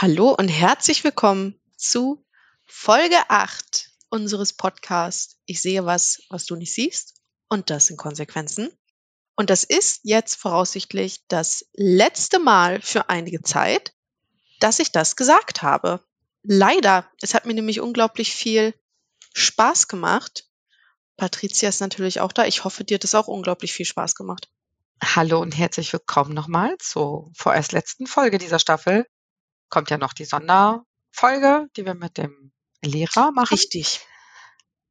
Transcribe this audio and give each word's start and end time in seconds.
Hallo 0.00 0.30
und 0.30 0.46
herzlich 0.46 1.02
willkommen 1.02 1.60
zu 1.76 2.24
Folge 2.66 3.16
8 3.30 3.90
unseres 4.10 4.52
Podcasts. 4.52 5.40
Ich 5.44 5.60
sehe 5.60 5.86
was, 5.86 6.22
was 6.30 6.46
du 6.46 6.54
nicht 6.54 6.72
siehst. 6.72 7.14
Und 7.48 7.68
das 7.68 7.88
sind 7.88 7.96
Konsequenzen. 7.96 8.70
Und 9.34 9.50
das 9.50 9.64
ist 9.64 10.02
jetzt 10.04 10.36
voraussichtlich 10.36 11.26
das 11.26 11.66
letzte 11.72 12.38
Mal 12.38 12.80
für 12.80 13.08
einige 13.08 13.42
Zeit, 13.42 13.92
dass 14.60 14.78
ich 14.78 14.92
das 14.92 15.16
gesagt 15.16 15.62
habe. 15.62 16.04
Leider. 16.44 17.10
Es 17.20 17.34
hat 17.34 17.44
mir 17.44 17.54
nämlich 17.54 17.80
unglaublich 17.80 18.32
viel 18.36 18.74
Spaß 19.34 19.88
gemacht. 19.88 20.48
Patricia 21.16 21.68
ist 21.68 21.80
natürlich 21.80 22.20
auch 22.20 22.30
da. 22.30 22.44
Ich 22.44 22.62
hoffe, 22.62 22.84
dir 22.84 22.98
hat 22.98 23.04
es 23.04 23.16
auch 23.16 23.26
unglaublich 23.26 23.72
viel 23.72 23.86
Spaß 23.86 24.14
gemacht. 24.14 24.48
Hallo 25.02 25.40
und 25.40 25.58
herzlich 25.58 25.92
willkommen 25.92 26.34
nochmal 26.34 26.78
zur 26.78 27.32
vorerst 27.34 27.72
letzten 27.72 28.06
Folge 28.06 28.38
dieser 28.38 28.60
Staffel. 28.60 29.04
Kommt 29.68 29.90
ja 29.90 29.98
noch 29.98 30.12
die 30.12 30.24
Sonderfolge, 30.24 31.68
die 31.76 31.84
wir 31.84 31.94
mit 31.94 32.18
dem 32.18 32.52
Lehrer 32.82 33.32
machen. 33.32 33.54
Richtig. 33.54 34.00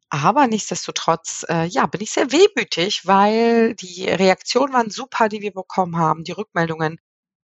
Aber 0.09 0.47
nichtsdestotrotz, 0.47 1.45
äh, 1.49 1.65
ja, 1.65 1.85
bin 1.85 2.01
ich 2.01 2.11
sehr 2.11 2.31
wehmütig, 2.31 3.05
weil 3.05 3.75
die 3.75 4.05
Reaktionen 4.05 4.73
waren 4.73 4.89
super, 4.89 5.27
die 5.27 5.41
wir 5.41 5.51
bekommen 5.51 5.97
haben, 5.97 6.23
die 6.23 6.31
Rückmeldungen. 6.31 6.99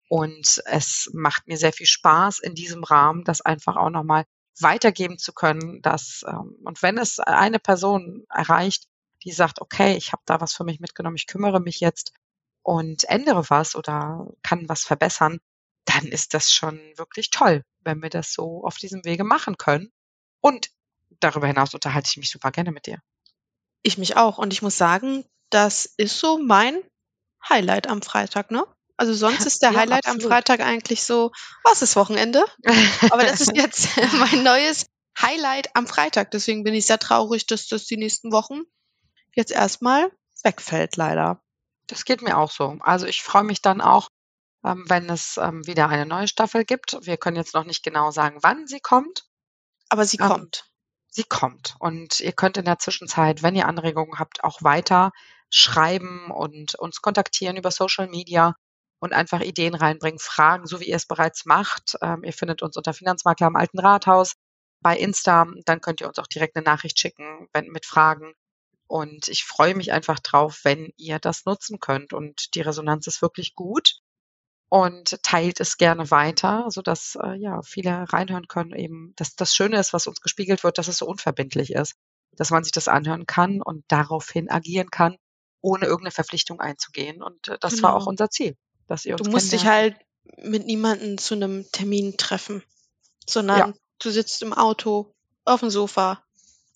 Und 0.08 0.62
es 0.66 1.10
macht 1.12 1.48
mir 1.48 1.56
sehr 1.56 1.72
viel 1.72 1.86
Spaß, 1.86 2.38
in 2.38 2.54
diesem 2.54 2.84
Rahmen 2.84 3.24
das 3.24 3.40
einfach 3.40 3.76
auch 3.76 3.90
nochmal 3.90 4.24
weitergeben 4.60 5.18
zu 5.18 5.32
können. 5.32 5.80
Dass, 5.82 6.24
ähm, 6.28 6.56
und 6.64 6.82
wenn 6.82 6.98
es 6.98 7.18
eine 7.18 7.58
Person 7.58 8.24
erreicht, 8.28 8.86
die 9.24 9.32
sagt, 9.32 9.60
okay, 9.60 9.96
ich 9.96 10.12
habe 10.12 10.22
da 10.26 10.40
was 10.40 10.52
für 10.52 10.64
mich 10.64 10.80
mitgenommen, 10.80 11.16
ich 11.16 11.26
kümmere 11.26 11.60
mich 11.60 11.80
jetzt 11.80 12.12
und 12.62 13.04
ändere 13.04 13.48
was 13.48 13.74
oder 13.74 14.28
kann 14.42 14.68
was 14.68 14.84
verbessern, 14.84 15.40
dann 15.94 16.06
ist 16.08 16.34
das 16.34 16.52
schon 16.52 16.78
wirklich 16.96 17.30
toll, 17.30 17.62
wenn 17.80 18.02
wir 18.02 18.10
das 18.10 18.32
so 18.32 18.64
auf 18.64 18.76
diesem 18.76 19.04
Wege 19.04 19.24
machen 19.24 19.56
können. 19.56 19.90
Und 20.40 20.70
darüber 21.20 21.46
hinaus 21.46 21.74
unterhalte 21.74 22.08
ich 22.10 22.16
mich 22.16 22.30
super 22.30 22.50
gerne 22.50 22.72
mit 22.72 22.86
dir. 22.86 22.98
Ich 23.82 23.98
mich 23.98 24.16
auch. 24.16 24.38
Und 24.38 24.52
ich 24.52 24.62
muss 24.62 24.76
sagen, 24.76 25.24
das 25.50 25.86
ist 25.96 26.18
so 26.18 26.38
mein 26.38 26.80
Highlight 27.48 27.88
am 27.88 28.02
Freitag, 28.02 28.50
ne? 28.50 28.64
Also 28.96 29.14
sonst 29.14 29.46
ist 29.46 29.62
der 29.62 29.72
Ja, 29.72 29.80
Highlight 29.80 30.06
am 30.06 30.16
absolut. 30.16 30.32
Freitag 30.32 30.60
eigentlich 30.60 31.02
so, 31.02 31.32
was 31.64 31.82
ist 31.82 31.96
Wochenende? 31.96 32.44
Aber 33.10 33.24
das 33.24 33.40
ist 33.40 33.56
jetzt 33.56 33.88
mein 34.12 34.42
neues 34.44 34.86
Highlight 35.20 35.74
am 35.74 35.86
Freitag. 35.86 36.30
Deswegen 36.30 36.62
bin 36.62 36.74
ich 36.74 36.86
sehr 36.86 36.98
traurig, 36.98 37.46
dass 37.46 37.66
das 37.66 37.86
die 37.86 37.96
nächsten 37.96 38.32
Wochen 38.32 38.62
jetzt 39.34 39.50
erstmal 39.50 40.10
wegfällt, 40.44 40.96
leider. 40.96 41.42
Das 41.86 42.04
geht 42.04 42.22
mir 42.22 42.38
auch 42.38 42.50
so. 42.50 42.78
Also 42.80 43.06
ich 43.06 43.22
freue 43.22 43.44
mich 43.44 43.60
dann 43.60 43.80
auch, 43.80 44.08
ähm, 44.64 44.84
wenn 44.88 45.08
es 45.10 45.38
ähm, 45.38 45.66
wieder 45.66 45.88
eine 45.88 46.06
neue 46.06 46.28
Staffel 46.28 46.64
gibt. 46.64 46.98
Wir 47.02 47.16
können 47.16 47.36
jetzt 47.36 47.54
noch 47.54 47.64
nicht 47.64 47.82
genau 47.82 48.10
sagen, 48.10 48.38
wann 48.42 48.66
sie 48.66 48.80
kommt. 48.80 49.24
Aber 49.88 50.04
sie 50.04 50.18
Ähm, 50.20 50.28
kommt. 50.28 50.70
Sie 51.08 51.24
kommt. 51.24 51.76
Und 51.78 52.20
ihr 52.20 52.32
könnt 52.32 52.56
in 52.56 52.64
der 52.64 52.78
Zwischenzeit, 52.78 53.42
wenn 53.42 53.54
ihr 53.56 53.66
Anregungen 53.68 54.18
habt, 54.18 54.44
auch 54.44 54.62
weiter 54.62 55.12
schreiben 55.50 56.30
und 56.30 56.74
uns 56.76 57.02
kontaktieren 57.02 57.56
über 57.56 57.70
Social 57.70 58.08
Media 58.08 58.56
und 59.00 59.12
einfach 59.12 59.40
Ideen 59.40 59.74
reinbringen, 59.74 60.18
Fragen, 60.20 60.66
so 60.66 60.80
wie 60.80 60.86
ihr 60.88 60.96
es 60.96 61.06
bereits 61.06 61.44
macht. 61.44 61.96
Ähm, 62.02 62.24
ihr 62.24 62.32
findet 62.32 62.62
uns 62.62 62.76
unter 62.76 62.94
Finanzmakler 62.94 63.48
am 63.48 63.56
Alten 63.56 63.78
Rathaus 63.80 64.34
bei 64.80 64.96
Insta. 64.96 65.46
Dann 65.66 65.80
könnt 65.80 66.00
ihr 66.00 66.08
uns 66.08 66.18
auch 66.18 66.26
direkt 66.28 66.56
eine 66.56 66.64
Nachricht 66.64 66.98
schicken 66.98 67.48
wenn, 67.52 67.66
mit 67.68 67.84
Fragen. 67.84 68.32
Und 68.86 69.28
ich 69.28 69.44
freue 69.44 69.74
mich 69.74 69.92
einfach 69.92 70.20
drauf, 70.20 70.60
wenn 70.64 70.92
ihr 70.96 71.18
das 71.18 71.44
nutzen 71.46 71.80
könnt. 71.80 72.12
Und 72.12 72.54
die 72.54 72.60
Resonanz 72.60 73.06
ist 73.06 73.22
wirklich 73.22 73.54
gut. 73.54 74.01
Und 74.72 75.22
teilt 75.22 75.60
es 75.60 75.76
gerne 75.76 76.10
weiter, 76.10 76.64
sodass 76.70 77.18
äh, 77.22 77.34
ja 77.36 77.60
viele 77.62 78.06
reinhören 78.10 78.48
können. 78.48 78.72
Eben, 78.72 79.12
dass 79.16 79.36
das 79.36 79.54
Schöne 79.54 79.78
ist, 79.78 79.92
was 79.92 80.06
uns 80.06 80.22
gespiegelt 80.22 80.64
wird, 80.64 80.78
dass 80.78 80.88
es 80.88 80.96
so 80.96 81.06
unverbindlich 81.06 81.72
ist, 81.74 81.94
dass 82.38 82.50
man 82.50 82.64
sich 82.64 82.72
das 82.72 82.88
anhören 82.88 83.26
kann 83.26 83.60
und 83.60 83.84
daraufhin 83.88 84.50
agieren 84.50 84.90
kann, 84.90 85.18
ohne 85.60 85.84
irgendeine 85.84 86.12
Verpflichtung 86.12 86.58
einzugehen. 86.60 87.22
Und 87.22 87.48
äh, 87.48 87.58
das 87.60 87.82
war 87.82 87.94
auch 87.94 87.98
Genau. 87.98 88.10
unser 88.12 88.30
Ziel, 88.30 88.56
dass 88.86 89.04
ihr 89.04 89.18
uns 89.18 89.26
Du 89.26 89.30
musst 89.30 89.52
dich 89.52 89.66
halt 89.66 89.94
mit 90.38 90.66
niemandem 90.66 91.18
zu 91.18 91.34
einem 91.34 91.70
Termin 91.72 92.16
treffen, 92.16 92.62
Ja, 93.52 93.66
sondern 93.66 93.74
du 93.98 94.10
sitzt 94.10 94.40
im 94.42 94.54
Auto, 94.54 95.14
auf 95.44 95.60
dem 95.60 95.68
Sofa, 95.70 96.24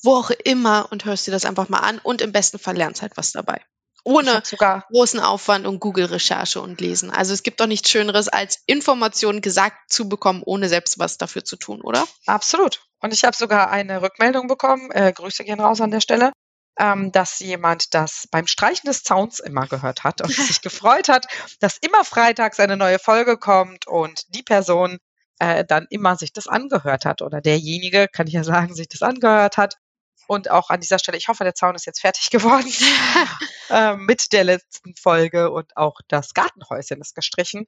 wo 0.03 0.17
auch 0.17 0.31
immer 0.45 0.89
und 0.93 1.07
hörst 1.07 1.27
dir 1.27 1.31
das 1.31 1.47
einfach 1.47 1.71
mal 1.71 1.81
an 1.81 1.99
und 2.01 2.21
im 2.21 2.33
besten 2.33 2.59
Fall 2.59 2.77
lernst 2.77 3.01
halt 3.01 3.17
was 3.17 3.33
dabei. 3.33 3.63
Ohne 4.07 4.41
sogar 4.45 4.87
großen 4.89 5.19
Aufwand 5.19 5.67
und 5.67 5.81
Google-Recherche 5.81 6.61
und 6.61 6.81
Lesen. 6.81 7.11
Also 7.11 7.35
es 7.35 7.43
gibt 7.43 7.59
doch 7.59 7.67
nichts 7.67 7.91
Schöneres, 7.91 8.29
als 8.29 8.63
Informationen 8.67 9.41
gesagt 9.41 9.91
zu 9.91 10.09
bekommen, 10.09 10.45
ohne 10.47 10.69
selbst 10.69 11.01
was 11.01 11.19
dafür 11.19 11.45
zu 11.45 11.57
tun, 11.57 11.81
oder? 11.81 12.05
Absolut. 12.25 12.87
Und 13.01 13.13
ich 13.13 13.25
habe 13.25 13.37
sogar 13.37 13.69
eine 13.69 14.03
Rückmeldung 14.03 14.47
bekommen, 14.47 14.93
äh, 14.93 15.13
Grüße 15.13 15.43
gehen 15.43 15.59
raus 15.59 15.81
an 15.81 15.91
der 15.91 16.01
Stelle, 16.01 16.31
ähm, 16.79 17.11
dass 17.11 17.41
jemand 17.41 17.95
das 17.95 18.29
beim 18.31 18.47
Streichen 18.47 18.87
des 18.87 19.03
Zauns 19.03 19.41
immer 19.41 19.67
gehört 19.67 20.05
hat 20.05 20.21
und 20.21 20.33
sich 20.33 20.61
gefreut 20.63 21.09
hat, 21.09 21.27
dass 21.59 21.77
immer 21.79 22.05
freitags 22.05 22.61
eine 22.61 22.77
neue 22.77 23.01
Folge 23.01 23.37
kommt 23.37 23.89
und 23.89 24.23
die 24.29 24.45
Person 24.45 24.99
äh, 25.41 25.65
dann 25.65 25.89
immer 25.91 26.15
sich 26.15 26.33
das 26.33 26.47
angehört 26.47 27.07
hat 27.07 27.23
oder 27.23 27.41
derjenige, 27.41 28.07
kann 28.07 28.29
ich 28.29 28.35
ja 28.35 28.45
sagen, 28.45 28.73
sich 28.73 28.89
das 28.89 29.03
angehört 29.03 29.57
hat. 29.57 29.79
Und 30.27 30.51
auch 30.51 30.71
an 30.71 30.81
dieser 30.81 30.99
Stelle, 30.99 31.19
ich 31.19 31.29
hoffe, 31.29 31.45
der 31.45 31.55
Zaun 31.55 31.75
ist 31.75 31.87
jetzt 31.87 32.01
fertig 32.01 32.31
geworden 32.31 32.73
äh, 33.71 33.97
mit 33.97 34.33
der 34.33 34.45
letzten 34.45 34.95
Folge 34.97 35.51
und 35.51 35.77
auch 35.77 36.01
das 36.09 36.35
Gartenhäuschen 36.35 37.01
ist 37.01 37.15
gestrichen. 37.15 37.67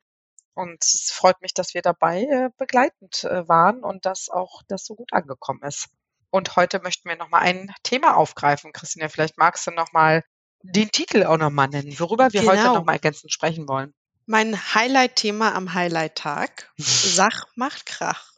Und 0.54 0.82
es 0.84 1.12
freut 1.12 1.40
mich, 1.40 1.54
dass 1.54 1.74
wir 1.74 1.82
dabei 1.82 2.22
äh, 2.22 2.50
begleitend 2.58 3.22
äh, 3.24 3.46
waren 3.48 3.84
und 3.84 4.04
dass 4.06 4.28
auch 4.28 4.62
das 4.66 4.84
so 4.84 4.96
gut 4.96 5.12
angekommen 5.12 5.62
ist. 5.62 5.88
Und 6.30 6.56
heute 6.56 6.80
möchten 6.80 7.08
wir 7.08 7.16
nochmal 7.16 7.42
ein 7.42 7.72
Thema 7.84 8.16
aufgreifen. 8.16 8.72
Christina, 8.72 9.08
vielleicht 9.08 9.38
magst 9.38 9.66
du 9.66 9.70
nochmal 9.70 10.24
den 10.62 10.90
Titel 10.90 11.24
auch 11.24 11.38
nochmal 11.38 11.68
nennen, 11.68 11.98
worüber 12.00 12.32
wir 12.32 12.42
heute 12.42 12.56
Genau. 12.58 12.74
nochmal 12.74 12.96
ergänzend 12.96 13.32
sprechen 13.32 13.68
wollen. 13.68 13.94
Mein 14.26 14.74
Highlight-Thema 14.74 15.54
am 15.54 15.72
Highlight-Tag. 15.72 16.70
Sach 16.76 17.46
macht 17.54 17.86
Krach. 17.86 18.32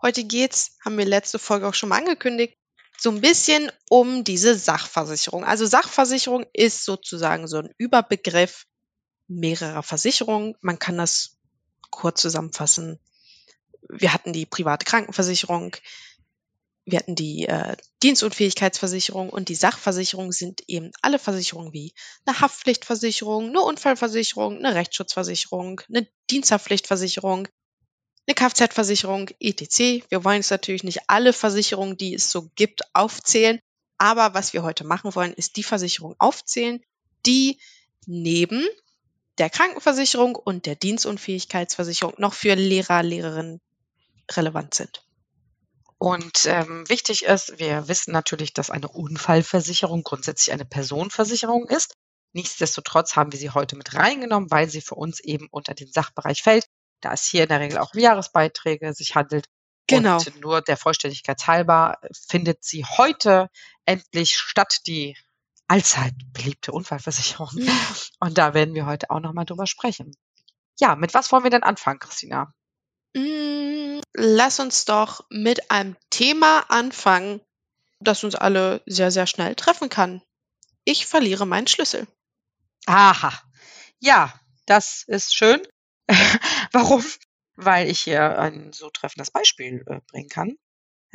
Heute 0.00 0.24
geht's, 0.24 0.78
haben 0.84 0.96
wir 0.96 1.04
letzte 1.04 1.38
Folge 1.38 1.66
auch 1.66 1.74
schon 1.74 1.88
mal 1.88 1.98
angekündigt, 1.98 2.56
so 2.98 3.10
ein 3.10 3.20
bisschen 3.20 3.70
um 3.88 4.24
diese 4.24 4.56
Sachversicherung. 4.56 5.44
Also 5.44 5.66
Sachversicherung 5.66 6.46
ist 6.52 6.84
sozusagen 6.84 7.46
so 7.46 7.58
ein 7.58 7.70
Überbegriff 7.78 8.66
mehrerer 9.28 9.82
Versicherungen. 9.82 10.54
Man 10.60 10.78
kann 10.78 10.98
das 10.98 11.36
kurz 11.90 12.20
zusammenfassen. 12.20 12.98
Wir 13.88 14.12
hatten 14.12 14.32
die 14.32 14.46
private 14.46 14.84
Krankenversicherung, 14.84 15.76
wir 16.86 16.98
hatten 16.98 17.14
die 17.14 17.46
äh, 17.46 17.76
Dienstunfähigkeitsversicherung 18.02 19.30
und 19.30 19.48
die 19.48 19.54
Sachversicherung 19.54 20.32
sind 20.32 20.62
eben 20.68 20.90
alle 21.00 21.18
Versicherungen 21.18 21.72
wie 21.72 21.94
eine 22.26 22.40
Haftpflichtversicherung, 22.40 23.48
eine 23.48 23.60
Unfallversicherung, 23.60 24.58
eine 24.58 24.74
Rechtsschutzversicherung, 24.74 25.80
eine 25.88 26.06
Diensthaftpflichtversicherung, 26.30 27.48
eine 28.26 28.34
Kfz-Versicherung, 28.34 29.30
etc. 29.40 30.04
Wir 30.08 30.24
wollen 30.24 30.36
jetzt 30.36 30.50
natürlich 30.50 30.84
nicht 30.84 31.02
alle 31.08 31.32
Versicherungen, 31.32 31.96
die 31.96 32.14
es 32.14 32.30
so 32.30 32.50
gibt, 32.54 32.82
aufzählen. 32.94 33.60
Aber 33.98 34.34
was 34.34 34.52
wir 34.52 34.62
heute 34.62 34.84
machen 34.84 35.14
wollen, 35.14 35.32
ist 35.32 35.56
die 35.56 35.62
Versicherung 35.62 36.14
aufzählen, 36.18 36.82
die 37.26 37.58
neben 38.06 38.66
der 39.38 39.50
Krankenversicherung 39.50 40.36
und 40.36 40.66
der 40.66 40.76
Dienstunfähigkeitsversicherung 40.76 42.14
noch 42.18 42.34
für 42.34 42.54
Lehrer, 42.54 43.02
Lehrerinnen 43.02 43.60
relevant 44.30 44.74
sind. 44.74 45.04
Und 45.98 46.46
ähm, 46.46 46.88
wichtig 46.88 47.24
ist, 47.24 47.58
wir 47.58 47.88
wissen 47.88 48.12
natürlich, 48.12 48.52
dass 48.52 48.70
eine 48.70 48.88
Unfallversicherung 48.88 50.02
grundsätzlich 50.02 50.52
eine 50.52 50.64
Personenversicherung 50.64 51.68
ist. 51.68 51.94
Nichtsdestotrotz 52.32 53.16
haben 53.16 53.32
wir 53.32 53.38
sie 53.38 53.50
heute 53.50 53.76
mit 53.76 53.94
reingenommen, 53.94 54.50
weil 54.50 54.68
sie 54.68 54.80
für 54.80 54.96
uns 54.96 55.20
eben 55.20 55.48
unter 55.50 55.72
den 55.74 55.90
Sachbereich 55.90 56.42
fällt, 56.42 56.66
da 57.04 57.12
es 57.12 57.24
hier 57.24 57.44
in 57.44 57.48
der 57.48 57.60
Regel 57.60 57.78
auch 57.78 57.94
um 57.94 58.00
Jahresbeiträge 58.00 58.92
sich 58.94 59.14
handelt. 59.14 59.46
Genau. 59.86 60.16
Und 60.16 60.40
nur 60.40 60.62
der 60.62 60.76
Vollständigkeit 60.76 61.46
halber 61.46 61.98
findet 62.28 62.64
sie 62.64 62.84
heute 62.84 63.48
endlich 63.84 64.36
statt, 64.36 64.78
die 64.86 65.16
allzeit 65.68 66.14
beliebte 66.32 66.72
Unfallversicherung. 66.72 67.50
Und 68.20 68.38
da 68.38 68.54
werden 68.54 68.74
wir 68.74 68.86
heute 68.86 69.10
auch 69.10 69.20
nochmal 69.20 69.44
drüber 69.44 69.66
sprechen. 69.66 70.16
Ja, 70.80 70.96
mit 70.96 71.14
was 71.14 71.30
wollen 71.32 71.44
wir 71.44 71.50
denn 71.50 71.62
anfangen, 71.62 71.98
Christina? 71.98 72.52
Mm, 73.14 74.00
Lass 74.16 74.60
uns 74.60 74.84
doch 74.84 75.24
mit 75.28 75.72
einem 75.72 75.96
Thema 76.08 76.64
anfangen, 76.68 77.40
das 77.98 78.22
uns 78.22 78.36
alle 78.36 78.80
sehr, 78.86 79.10
sehr 79.10 79.26
schnell 79.26 79.56
treffen 79.56 79.88
kann. 79.88 80.22
Ich 80.84 81.06
verliere 81.06 81.46
meinen 81.46 81.66
Schlüssel. 81.66 82.06
Aha. 82.86 83.32
Ja, 83.98 84.32
das 84.66 85.04
ist 85.08 85.34
schön. 85.34 85.60
Warum? 86.72 87.04
Weil 87.56 87.88
ich 87.88 88.00
hier 88.00 88.38
ein 88.38 88.72
so 88.72 88.90
treffendes 88.90 89.30
Beispiel 89.30 89.84
äh, 89.86 90.00
bringen 90.10 90.28
kann. 90.28 90.56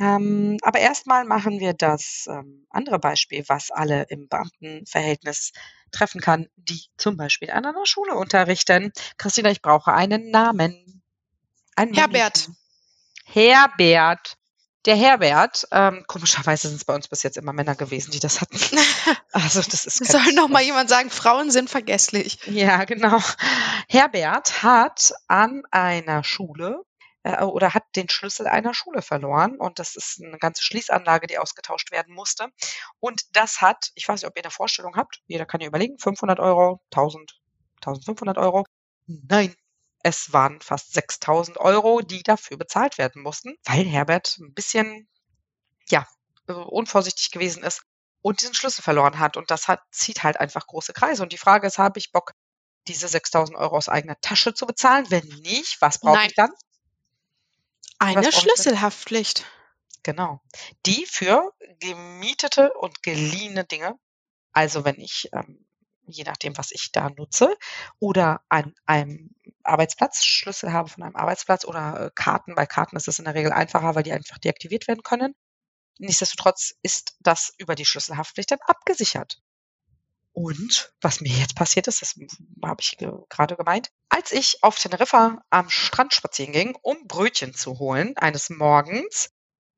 Ähm, 0.00 0.56
aber 0.62 0.78
erstmal 0.78 1.26
machen 1.26 1.60
wir 1.60 1.74
das 1.74 2.26
ähm, 2.30 2.66
andere 2.70 2.98
Beispiel, 2.98 3.44
was 3.48 3.70
alle 3.70 4.04
im 4.08 4.28
Beamtenverhältnis 4.28 5.52
treffen 5.92 6.22
kann, 6.22 6.48
die 6.56 6.82
zum 6.96 7.18
Beispiel 7.18 7.50
an 7.50 7.66
einer 7.66 7.84
Schule 7.84 8.14
unterrichten. 8.14 8.92
Christina, 9.18 9.50
ich 9.50 9.60
brauche 9.60 9.92
einen 9.92 10.30
Namen. 10.30 11.02
Einen 11.76 11.92
Herbert. 11.92 12.48
männlichen. 12.48 12.56
Herbert. 13.26 14.39
Der 14.86 14.96
Herbert, 14.96 15.66
ähm, 15.72 16.04
komischerweise 16.06 16.68
sind 16.68 16.76
es 16.76 16.84
bei 16.86 16.94
uns 16.94 17.06
bis 17.06 17.22
jetzt 17.22 17.36
immer 17.36 17.52
Männer 17.52 17.74
gewesen, 17.74 18.12
die 18.12 18.20
das 18.20 18.40
hatten. 18.40 18.58
Also 19.32 19.62
das 19.62 19.84
ist 19.86 20.04
Soll 20.04 20.32
noch 20.34 20.48
mal 20.48 20.62
jemand 20.62 20.88
sagen, 20.88 21.08
Frauen 21.08 21.52
sind 21.52 21.70
vergesslich. 21.70 22.40
Ja, 22.46 22.84
genau. 22.84 23.20
Herbert 23.88 24.64
hat 24.64 25.12
an 25.28 25.62
einer 25.70 26.24
Schule 26.24 26.82
äh, 27.22 27.42
oder 27.44 27.74
hat 27.74 27.84
den 27.94 28.08
Schlüssel 28.08 28.46
einer 28.48 28.74
Schule 28.74 29.02
verloren 29.02 29.56
und 29.56 29.78
das 29.78 29.94
ist 29.94 30.20
eine 30.20 30.38
ganze 30.38 30.64
Schließanlage, 30.64 31.26
die 31.26 31.38
ausgetauscht 31.38 31.92
werden 31.92 32.14
musste. 32.14 32.48
Und 32.98 33.36
das 33.36 33.60
hat, 33.60 33.90
ich 33.94 34.08
weiß 34.08 34.22
nicht, 34.22 34.28
ob 34.28 34.36
ihr 34.36 34.42
eine 34.42 34.50
Vorstellung 34.50 34.96
habt, 34.96 35.20
jeder 35.26 35.46
kann 35.46 35.60
ja 35.60 35.68
überlegen, 35.68 35.98
500 35.98 36.40
Euro, 36.40 36.80
1000, 36.92 37.38
1500 37.76 38.38
Euro. 38.38 38.66
Nein, 39.06 39.54
es 40.02 40.32
waren 40.32 40.60
fast 40.60 40.94
6000 40.94 41.58
Euro, 41.58 42.00
die 42.00 42.22
dafür 42.22 42.56
bezahlt 42.56 42.98
werden 42.98 43.22
mussten, 43.22 43.56
weil 43.64 43.84
Herbert 43.84 44.38
ein 44.38 44.54
bisschen, 44.54 45.08
ja, 45.88 46.06
äh, 46.48 46.52
unvorsichtig 46.52 47.30
gewesen 47.30 47.62
ist 47.62 47.82
und 48.22 48.40
diesen 48.40 48.54
Schlüssel 48.54 48.82
verloren 48.82 49.18
hat. 49.18 49.36
Und 49.36 49.50
das 49.50 49.68
hat, 49.68 49.80
zieht 49.90 50.22
halt 50.22 50.38
einfach 50.38 50.66
große 50.66 50.92
Kreise. 50.92 51.22
Und 51.22 51.32
die 51.32 51.38
Frage 51.38 51.66
ist, 51.66 51.78
habe 51.78 51.98
ich 51.98 52.12
Bock, 52.12 52.32
diese 52.88 53.08
6000 53.08 53.58
Euro 53.58 53.76
aus 53.76 53.88
eigener 53.88 54.18
Tasche 54.20 54.54
zu 54.54 54.66
bezahlen? 54.66 55.06
Wenn 55.10 55.26
nicht, 55.26 55.80
was 55.80 56.00
brauche 56.00 56.26
ich 56.26 56.34
dann? 56.34 56.50
Eine 57.98 58.32
Schlüsselhaftpflicht. 58.32 59.44
Genau. 60.02 60.40
Die 60.86 61.04
für 61.04 61.52
gemietete 61.78 62.72
und 62.72 63.02
geliehene 63.02 63.64
Dinge, 63.64 63.98
also 64.52 64.84
wenn 64.86 64.98
ich 64.98 65.28
ähm, 65.32 65.66
je 66.10 66.24
nachdem, 66.24 66.56
was 66.56 66.70
ich 66.72 66.92
da 66.92 67.10
nutze, 67.10 67.56
oder 67.98 68.42
an 68.48 68.74
einem 68.86 69.30
Arbeitsplatz, 69.62 70.24
Schlüssel 70.24 70.72
habe 70.72 70.88
von 70.88 71.02
einem 71.02 71.16
Arbeitsplatz 71.16 71.64
oder 71.64 72.06
äh, 72.06 72.10
Karten. 72.14 72.54
Bei 72.54 72.66
Karten 72.66 72.96
ist 72.96 73.08
es 73.08 73.18
in 73.18 73.24
der 73.24 73.34
Regel 73.34 73.52
einfacher, 73.52 73.94
weil 73.94 74.02
die 74.02 74.12
einfach 74.12 74.38
deaktiviert 74.38 74.88
werden 74.88 75.02
können. 75.02 75.34
Nichtsdestotrotz 75.98 76.74
ist 76.82 77.16
das 77.20 77.52
über 77.58 77.74
die 77.74 77.84
Schlüsselhaftpflicht 77.84 78.50
dann 78.50 78.60
abgesichert. 78.66 79.42
Und 80.32 80.92
was 81.00 81.20
mir 81.20 81.32
jetzt 81.32 81.56
passiert 81.56 81.88
ist, 81.88 82.02
das 82.02 82.14
habe 82.64 82.80
ich 82.80 82.96
gerade 82.96 83.56
gemeint, 83.56 83.90
als 84.08 84.32
ich 84.32 84.62
auf 84.62 84.78
Teneriffa 84.78 85.42
am 85.50 85.68
Strand 85.68 86.14
spazieren 86.14 86.52
ging, 86.52 86.78
um 86.82 87.06
Brötchen 87.06 87.52
zu 87.52 87.78
holen, 87.78 88.16
eines 88.16 88.48
Morgens, 88.48 89.30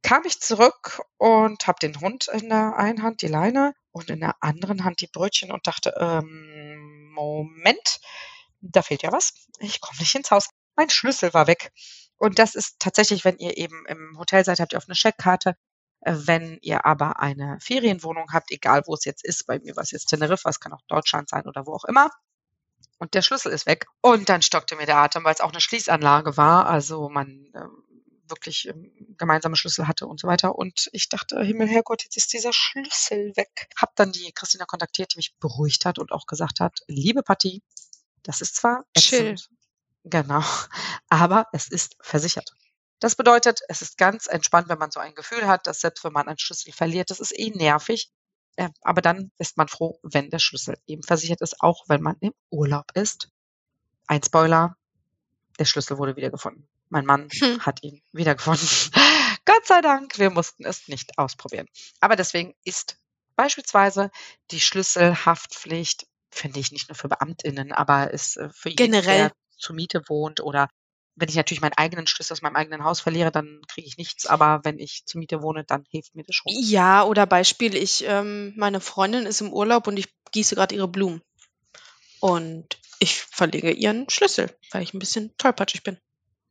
kam 0.03 0.25
ich 0.25 0.41
zurück 0.41 1.03
und 1.17 1.67
habe 1.67 1.79
den 1.81 2.01
Hund 2.01 2.29
in 2.29 2.49
der 2.49 2.77
einen 2.77 3.03
Hand, 3.03 3.23
die 3.23 3.29
Leine, 3.29 3.75
und 3.93 4.11
in 4.11 4.21
der 4.21 4.37
anderen 4.41 4.85
Hand 4.85 5.01
die 5.01 5.07
Brötchen 5.07 5.53
und 5.53 5.67
dachte, 5.67 5.95
ähm, 5.99 7.11
Moment, 7.13 8.01
da 8.61 8.83
fehlt 8.83 9.03
ja 9.03 9.13
was. 9.13 9.35
Ich 9.61 9.81
komme 9.81 9.99
nicht 10.01 10.15
ins 10.15 10.31
Haus. 10.31 10.49
Mein 10.77 10.91
Schlüssel 10.91 11.35
war 11.35 11.47
weg. 11.47 11.73
Und 12.17 12.39
das 12.39 12.55
ist 12.55 12.79
tatsächlich, 12.79 13.25
wenn 13.25 13.39
ihr 13.39 13.57
eben 13.57 13.85
im 13.87 14.17
Hotel 14.19 14.45
seid, 14.45 14.61
habt 14.61 14.73
ihr 14.73 14.79
auf 14.79 14.89
eine 14.89 14.95
Scheckkarte. 14.95 15.57
Äh, 16.01 16.15
wenn 16.25 16.59
ihr 16.63 16.87
aber 16.87 17.21
eine 17.21 17.59
Ferienwohnung 17.61 18.33
habt, 18.33 18.51
egal 18.51 18.83
wo 18.87 18.95
es 18.95 19.05
jetzt 19.05 19.25
ist, 19.25 19.47
bei 19.47 19.59
mir 19.59 19.77
war 19.77 19.83
es 19.83 19.91
jetzt 19.91 20.07
Teneriffa, 20.07 20.49
es 20.51 20.61
kann 20.61 20.73
auch 20.73 20.83
Deutschland 20.89 21.29
sein 21.29 21.47
oder 21.47 21.67
wo 21.67 21.75
auch 21.75 21.85
immer, 21.85 22.11
und 23.03 23.15
der 23.15 23.23
Schlüssel 23.23 23.51
ist 23.51 23.67
weg. 23.67 23.87
Und 24.01 24.29
dann 24.29 24.43
stockte 24.43 24.77
mir 24.77 24.87
der 24.87 24.99
Atem, 24.99 25.25
weil 25.25 25.35
es 25.35 25.41
auch 25.41 25.51
eine 25.51 25.61
Schließanlage 25.61 26.37
war. 26.37 26.67
Also 26.67 27.09
man 27.09 27.51
ähm, 27.53 27.83
wirklich 28.33 28.67
ähm, 28.69 28.91
gemeinsame 29.17 29.55
Schlüssel 29.55 29.87
hatte 29.87 30.07
und 30.07 30.19
so 30.19 30.27
weiter. 30.27 30.57
Und 30.57 30.89
ich 30.93 31.09
dachte, 31.09 31.41
Himmel, 31.41 31.69
Herrgott, 31.69 32.03
jetzt 32.03 32.17
ist 32.17 32.33
dieser 32.33 32.53
Schlüssel 32.53 33.33
weg. 33.37 33.69
Hab 33.77 33.95
dann 33.95 34.11
die 34.11 34.33
Christina 34.33 34.65
kontaktiert, 34.65 35.13
die 35.13 35.19
mich 35.19 35.37
beruhigt 35.39 35.85
hat 35.85 36.01
und 36.01 36.11
auch 36.11 36.27
gesagt 36.27 36.59
hat, 36.59 36.81
liebe 36.89 37.23
Patti, 37.23 37.63
das 38.25 38.41
ist 38.41 38.57
zwar 38.57 38.85
Chill. 38.99 39.37
genau, 40.05 40.43
aber 41.09 41.47
es 41.53 41.69
ist 41.69 41.97
versichert. 42.01 42.53
Das 42.99 43.17
bedeutet, 43.17 43.61
es 43.69 43.83
ist 43.83 43.99
ganz 43.99 44.27
entspannt, 44.27 44.69
wenn 44.69 44.79
man 44.79 44.91
so 44.93 45.01
ein 45.01 45.15
Gefühl 45.15 45.47
hat, 45.47 45.67
dass 45.67 45.81
selbst 45.81 46.05
wenn 46.05 46.13
man 46.13 46.29
einen 46.29 46.39
Schlüssel 46.39 46.73
verliert, 46.73 47.11
das 47.11 47.21
ist 47.21 47.37
eh 47.37 47.51
nervig. 47.51 48.11
Äh, 48.57 48.69
aber 48.83 49.01
dann 49.01 49.33
ist 49.39 49.57
man 49.57 49.69
froh, 49.69 49.99
wenn 50.03 50.31
der 50.31 50.39
Schlüssel 50.39 50.77
eben 50.87 51.03
versichert 51.03 51.41
ist, 51.41 51.61
auch 51.61 51.85
wenn 51.89 52.03
man 52.03 52.17
im 52.21 52.33
Urlaub 52.51 52.93
ist. 52.95 53.31
Ein 54.07 54.23
Spoiler, 54.23 54.77
der 55.59 55.65
Schlüssel 55.65 55.99
wurde 55.99 56.17
wiedergefunden. 56.17 56.69
Mein 56.93 57.07
Mann 57.07 57.31
hm. 57.33 57.65
hat 57.65 57.83
ihn 57.83 58.03
wiedergefunden. 58.13 58.69
Gott 59.47 59.67
sei 59.67 59.81
Dank, 59.81 60.19
wir 60.19 60.29
mussten 60.29 60.67
es 60.67 60.89
nicht 60.89 61.19
ausprobieren. 61.19 61.67
Aber 62.01 62.17
deswegen 62.17 62.55
ist 62.65 62.99
beispielsweise 63.35 64.11
die 64.51 64.61
Schlüsselhaftpflicht, 64.61 66.07
finde 66.31 66.61
ich 66.61 66.71
nicht 66.71 66.91
nur 66.91 66.97
für 66.97 67.09
Beamtinnen, 67.09 67.73
aber 67.73 68.11
ist 68.11 68.37
äh, 68.37 68.51
für 68.53 68.69
jeden, 68.69 68.93
Generell. 68.93 69.19
der 69.19 69.33
zur 69.57 69.75
Miete 69.75 70.03
wohnt 70.07 70.41
oder 70.41 70.69
wenn 71.15 71.31
ich 71.31 71.35
natürlich 71.37 71.63
meinen 71.63 71.79
eigenen 71.79 72.07
Schlüssel 72.07 72.35
aus 72.35 72.43
meinem 72.43 72.57
eigenen 72.57 72.85
Haus 72.85 73.01
verliere, 73.01 73.33
dann 73.33 73.63
kriege 73.69 73.87
ich 73.87 73.97
nichts. 73.97 74.27
Aber 74.27 74.61
wenn 74.63 74.79
ich 74.79 75.07
zur 75.07 75.19
Miete 75.19 75.41
wohne, 75.41 75.65
dann 75.65 75.85
hilft 75.89 76.15
mir 76.15 76.25
das 76.25 76.37
schon. 76.37 76.53
Ja, 76.55 77.05
oder 77.05 77.25
Beispiel, 77.25 77.75
ich, 77.75 78.05
ähm, 78.07 78.53
meine 78.57 78.81
Freundin 78.81 79.25
ist 79.25 79.41
im 79.41 79.53
Urlaub 79.53 79.87
und 79.87 79.99
ich 79.99 80.09
gieße 80.33 80.57
gerade 80.57 80.75
ihre 80.75 80.89
Blumen. 80.89 81.23
Und 82.21 82.79
ich 82.99 83.23
verlege 83.23 83.71
ihren 83.71 84.11
Schlüssel, 84.11 84.55
weil 84.71 84.83
ich 84.83 84.93
ein 84.93 84.99
bisschen 84.99 85.35
tollpatschig 85.39 85.83
bin. 85.83 85.99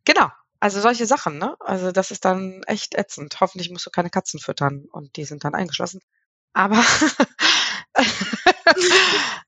Genau. 0.06 0.30
Also 0.60 0.80
solche 0.80 1.06
Sachen, 1.08 1.38
ne? 1.40 1.56
Also 1.60 1.92
das 1.92 2.12
ist 2.12 2.24
dann 2.26 2.62
echt 2.68 2.94
ätzend. 2.96 3.40
Hoffentlich 3.42 3.72
musst 3.72 3.86
du 3.86 3.90
keine 3.90 4.10
Katzen 4.12 4.40
füttern 4.40 4.86
und 4.92 5.16
die 5.16 5.26
sind 5.26 5.44
dann 5.44 5.56
eingeschlossen. 5.56 6.02
Aber 6.54 6.84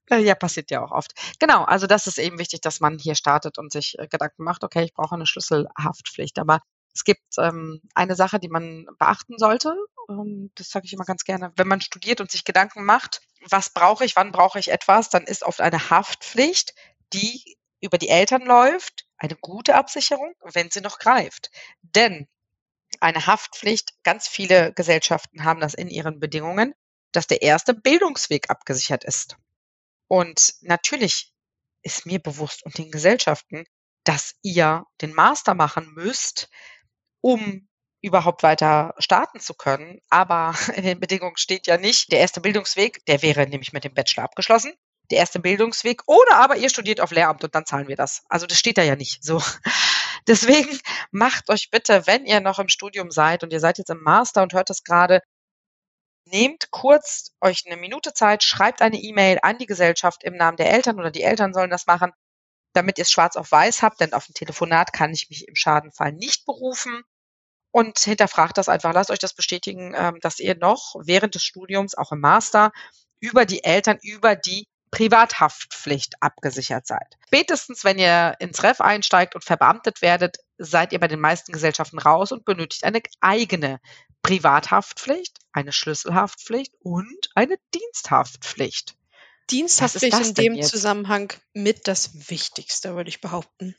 ja, 0.09 0.35
passiert 0.35 0.71
ja 0.71 0.83
auch 0.83 0.91
oft. 0.91 1.13
Genau, 1.39 1.63
also 1.63 1.88
das 1.88 2.07
ist 2.07 2.17
eben 2.19 2.39
wichtig, 2.39 2.61
dass 2.61 2.79
man 2.79 2.97
hier 2.97 3.15
startet 3.15 3.57
und 3.57 3.71
sich 3.71 3.97
äh, 4.00 4.07
Gedanken 4.07 4.44
macht, 4.44 4.63
okay, 4.63 4.83
ich 4.83 4.94
brauche 4.94 5.15
eine 5.15 5.25
Schlüsselhaftpflicht. 5.27 6.39
Aber 6.39 6.59
es 6.94 7.03
gibt 7.03 7.21
ähm, 7.39 7.81
eine 7.95 8.15
Sache, 8.15 8.39
die 8.39 8.49
man 8.49 8.85
beachten 8.99 9.38
sollte. 9.38 9.75
Ähm, 10.09 10.51
das 10.56 10.69
sage 10.69 10.85
ich 10.85 10.94
immer 10.94 11.06
ganz 11.06 11.23
gerne. 11.23 11.51
Wenn 11.56 11.67
man 11.67 11.81
studiert 11.81 12.21
und 12.21 12.31
sich 12.31 12.44
Gedanken 12.44 12.85
macht, 12.85 13.21
was 13.49 13.71
brauche 13.71 14.06
ich, 14.06 14.15
wann 14.15 14.31
brauche 14.31 14.59
ich 14.59 14.71
etwas, 14.71 15.09
dann 15.09 15.23
ist 15.23 15.44
oft 15.44 15.61
eine 15.61 15.89
Haftpflicht, 15.89 16.73
die 17.13 17.57
über 17.83 17.97
die 17.97 18.07
Eltern 18.07 18.44
läuft, 18.44 19.06
eine 19.18 19.35
gute 19.35 19.75
Absicherung, 19.75 20.33
wenn 20.53 20.71
sie 20.71 20.80
noch 20.80 21.00
greift. 21.00 21.51
Denn 21.81 22.27
eine 23.01 23.27
Haftpflicht, 23.27 23.94
ganz 24.03 24.27
viele 24.27 24.71
Gesellschaften 24.74 25.44
haben 25.44 25.59
das 25.59 25.74
in 25.74 25.89
ihren 25.89 26.21
Bedingungen, 26.21 26.74
dass 27.12 27.27
der 27.27 27.41
erste 27.41 27.74
Bildungsweg 27.74 28.50
abgesichert 28.50 29.03
ist. 29.03 29.35
Und 30.07 30.53
natürlich 30.62 31.33
ist 31.81 32.06
mir 32.06 32.19
bewusst 32.19 32.63
und 32.63 32.77
den 32.77 32.89
Gesellschaften, 32.89 33.65
dass 34.06 34.35
ihr 34.41 34.85
den 35.01 35.13
Master 35.13 35.53
machen 35.53 35.94
müsst, 35.94 36.50
um 37.19 37.68
überhaupt 38.01 38.44
weiter 38.44 38.94
starten 38.97 39.42
zu 39.42 39.56
können. 39.56 39.99
Aber 40.09 40.56
in 40.75 40.83
den 40.83 41.02
Bedingungen 41.02 41.35
steht 41.35 41.68
ja 41.68 41.78
nicht, 41.78 42.13
der 42.13 42.19
erste 42.19 42.40
Bildungsweg, 42.40 43.06
der 43.07 43.21
wäre 43.21 43.45
nämlich 43.45 43.73
mit 43.73 43.83
dem 43.83 43.94
Bachelor 43.94 44.23
abgeschlossen 44.23 44.73
der 45.13 45.19
erste 45.19 45.39
Bildungsweg. 45.39 46.01
Oder 46.07 46.37
aber 46.37 46.57
ihr 46.57 46.69
studiert 46.69 46.99
auf 46.99 47.11
Lehramt 47.11 47.43
und 47.43 47.53
dann 47.53 47.65
zahlen 47.65 47.87
wir 47.87 47.95
das. 47.95 48.23
Also 48.29 48.47
das 48.47 48.57
steht 48.57 48.77
da 48.77 48.83
ja 48.83 48.95
nicht 48.95 49.23
so. 49.23 49.41
Deswegen 50.27 50.79
macht 51.11 51.49
euch 51.49 51.69
bitte, 51.69 52.07
wenn 52.07 52.25
ihr 52.25 52.39
noch 52.39 52.59
im 52.59 52.69
Studium 52.69 53.11
seid 53.11 53.43
und 53.43 53.53
ihr 53.53 53.59
seid 53.59 53.77
jetzt 53.77 53.89
im 53.89 54.01
Master 54.01 54.41
und 54.41 54.53
hört 54.53 54.69
das 54.69 54.83
gerade, 54.83 55.21
nehmt 56.25 56.71
kurz 56.71 57.31
euch 57.41 57.63
eine 57.65 57.77
Minute 57.77 58.13
Zeit, 58.13 58.43
schreibt 58.43 58.81
eine 58.81 58.97
E-Mail 58.97 59.39
an 59.43 59.57
die 59.57 59.65
Gesellschaft 59.65 60.23
im 60.23 60.35
Namen 60.35 60.57
der 60.57 60.71
Eltern 60.71 60.99
oder 60.99 61.11
die 61.11 61.23
Eltern 61.23 61.53
sollen 61.53 61.69
das 61.69 61.85
machen, 61.85 62.11
damit 62.73 62.97
ihr 62.97 63.03
es 63.03 63.11
schwarz 63.11 63.35
auf 63.35 63.51
weiß 63.51 63.83
habt, 63.83 63.99
denn 63.99 64.13
auf 64.13 64.27
ein 64.27 64.33
Telefonat 64.33 64.93
kann 64.93 65.11
ich 65.11 65.29
mich 65.29 65.47
im 65.47 65.55
Schadenfall 65.55 66.13
nicht 66.13 66.45
berufen. 66.45 67.03
Und 67.71 67.99
hinterfragt 67.99 68.57
das 68.57 68.69
einfach, 68.69 68.93
lasst 68.93 69.09
euch 69.09 69.19
das 69.19 69.33
bestätigen, 69.33 69.93
ähm, 69.95 70.19
dass 70.21 70.39
ihr 70.39 70.55
noch 70.55 70.95
während 71.03 71.33
des 71.35 71.43
Studiums, 71.43 71.95
auch 71.95 72.11
im 72.11 72.19
Master, 72.19 72.71
über 73.19 73.45
die 73.45 73.63
Eltern, 73.63 73.97
über 74.01 74.35
die 74.35 74.67
Privathaftpflicht 74.94 76.21
abgesichert 76.21 76.85
seid. 76.85 77.18
Spätestens, 77.26 77.83
wenn 77.83 77.97
ihr 77.97 78.35
ins 78.38 78.62
Ref 78.62 78.80
einsteigt 78.80 79.33
und 79.33 79.44
verbeamtet 79.44 80.04
werdet, 80.04 80.38
seid 80.59 80.94
ihr 80.94 81.00
bei 81.00 81.07
den 81.07 81.19
meisten 81.19 81.52
Gesellschaften 81.52 81.97
raus 81.97 82.31
und 82.31 82.45
benötigt 82.45 82.83
eine 82.83 83.02
eigene 83.19 83.80
Privathaftpflicht, 84.21 85.40
eine 85.52 85.71
Schlüsselhaftpflicht 85.71 86.76
und 86.80 87.30
eine 87.33 87.57
Diensthaftpflicht. 87.73 88.95
Diensthaftpflicht 89.50 90.19
in 90.19 90.33
dem 90.35 90.54
jetzt? 90.54 90.69
Zusammenhang 90.69 91.33
mit 91.54 91.88
das 91.88 92.30
Wichtigste, 92.30 92.95
würde 92.95 93.09
ich 93.09 93.19
behaupten. 93.19 93.76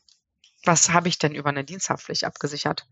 Was 0.65 0.91
habe 0.91 1.09
ich 1.09 1.19
denn 1.19 1.37
über 1.37 1.51
eine 1.51 1.63
Diensthaftpflicht 1.63 2.25
abgesichert? 2.25 2.89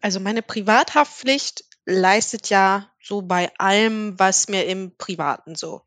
Also 0.00 0.18
meine 0.18 0.42
Privathaftpflicht 0.42 1.64
leistet 1.84 2.50
ja 2.50 2.90
so 3.00 3.22
bei 3.22 3.52
allem, 3.58 4.18
was 4.18 4.48
mir 4.48 4.66
im 4.66 4.96
Privaten 4.96 5.54
so 5.54 5.82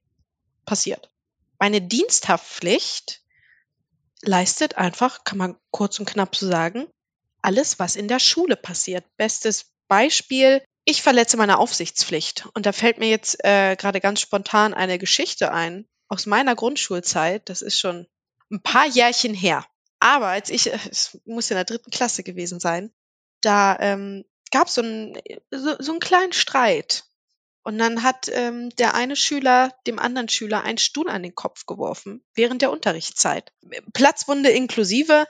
passiert. 0.65 1.11
Meine 1.59 1.81
Diensthaftpflicht 1.81 3.21
leistet 4.21 4.77
einfach, 4.77 5.23
kann 5.23 5.37
man 5.37 5.57
kurz 5.71 5.99
und 5.99 6.09
knapp 6.09 6.35
so 6.35 6.47
sagen, 6.47 6.87
alles, 7.41 7.79
was 7.79 7.95
in 7.95 8.07
der 8.07 8.19
Schule 8.19 8.55
passiert. 8.55 9.05
Bestes 9.17 9.71
Beispiel, 9.87 10.63
ich 10.85 11.01
verletze 11.01 11.37
meine 11.37 11.59
Aufsichtspflicht. 11.59 12.47
Und 12.53 12.65
da 12.65 12.71
fällt 12.71 12.97
mir 12.97 13.09
jetzt 13.09 13.43
äh, 13.43 13.75
gerade 13.75 14.01
ganz 14.01 14.21
spontan 14.21 14.73
eine 14.73 14.97
Geschichte 14.97 15.51
ein 15.51 15.85
aus 16.07 16.25
meiner 16.25 16.55
Grundschulzeit. 16.55 17.47
Das 17.47 17.61
ist 17.61 17.79
schon 17.79 18.07
ein 18.51 18.61
paar 18.61 18.87
Jährchen 18.87 19.33
her. 19.33 19.65
Aber 19.99 20.27
als 20.27 20.49
ich, 20.49 20.67
es 20.67 21.19
muss 21.25 21.51
in 21.51 21.55
der 21.55 21.65
dritten 21.65 21.91
Klasse 21.91 22.23
gewesen 22.23 22.59
sein, 22.59 22.91
da 23.41 23.77
ähm, 23.79 24.25
gab 24.51 24.69
so 24.69 24.81
es 24.81 25.61
so, 25.61 25.75
so 25.79 25.91
einen 25.91 25.99
kleinen 25.99 26.33
Streit. 26.33 27.03
Und 27.63 27.77
dann 27.77 28.03
hat 28.03 28.29
ähm, 28.31 28.69
der 28.77 28.93
eine 28.95 29.15
Schüler 29.15 29.73
dem 29.85 29.99
anderen 29.99 30.29
Schüler 30.29 30.63
einen 30.63 30.77
Stuhl 30.77 31.09
an 31.09 31.23
den 31.23 31.35
Kopf 31.35 31.65
geworfen 31.65 32.23
während 32.33 32.61
der 32.61 32.71
Unterrichtszeit. 32.71 33.51
Platzwunde 33.93 34.49
inklusive. 34.49 35.27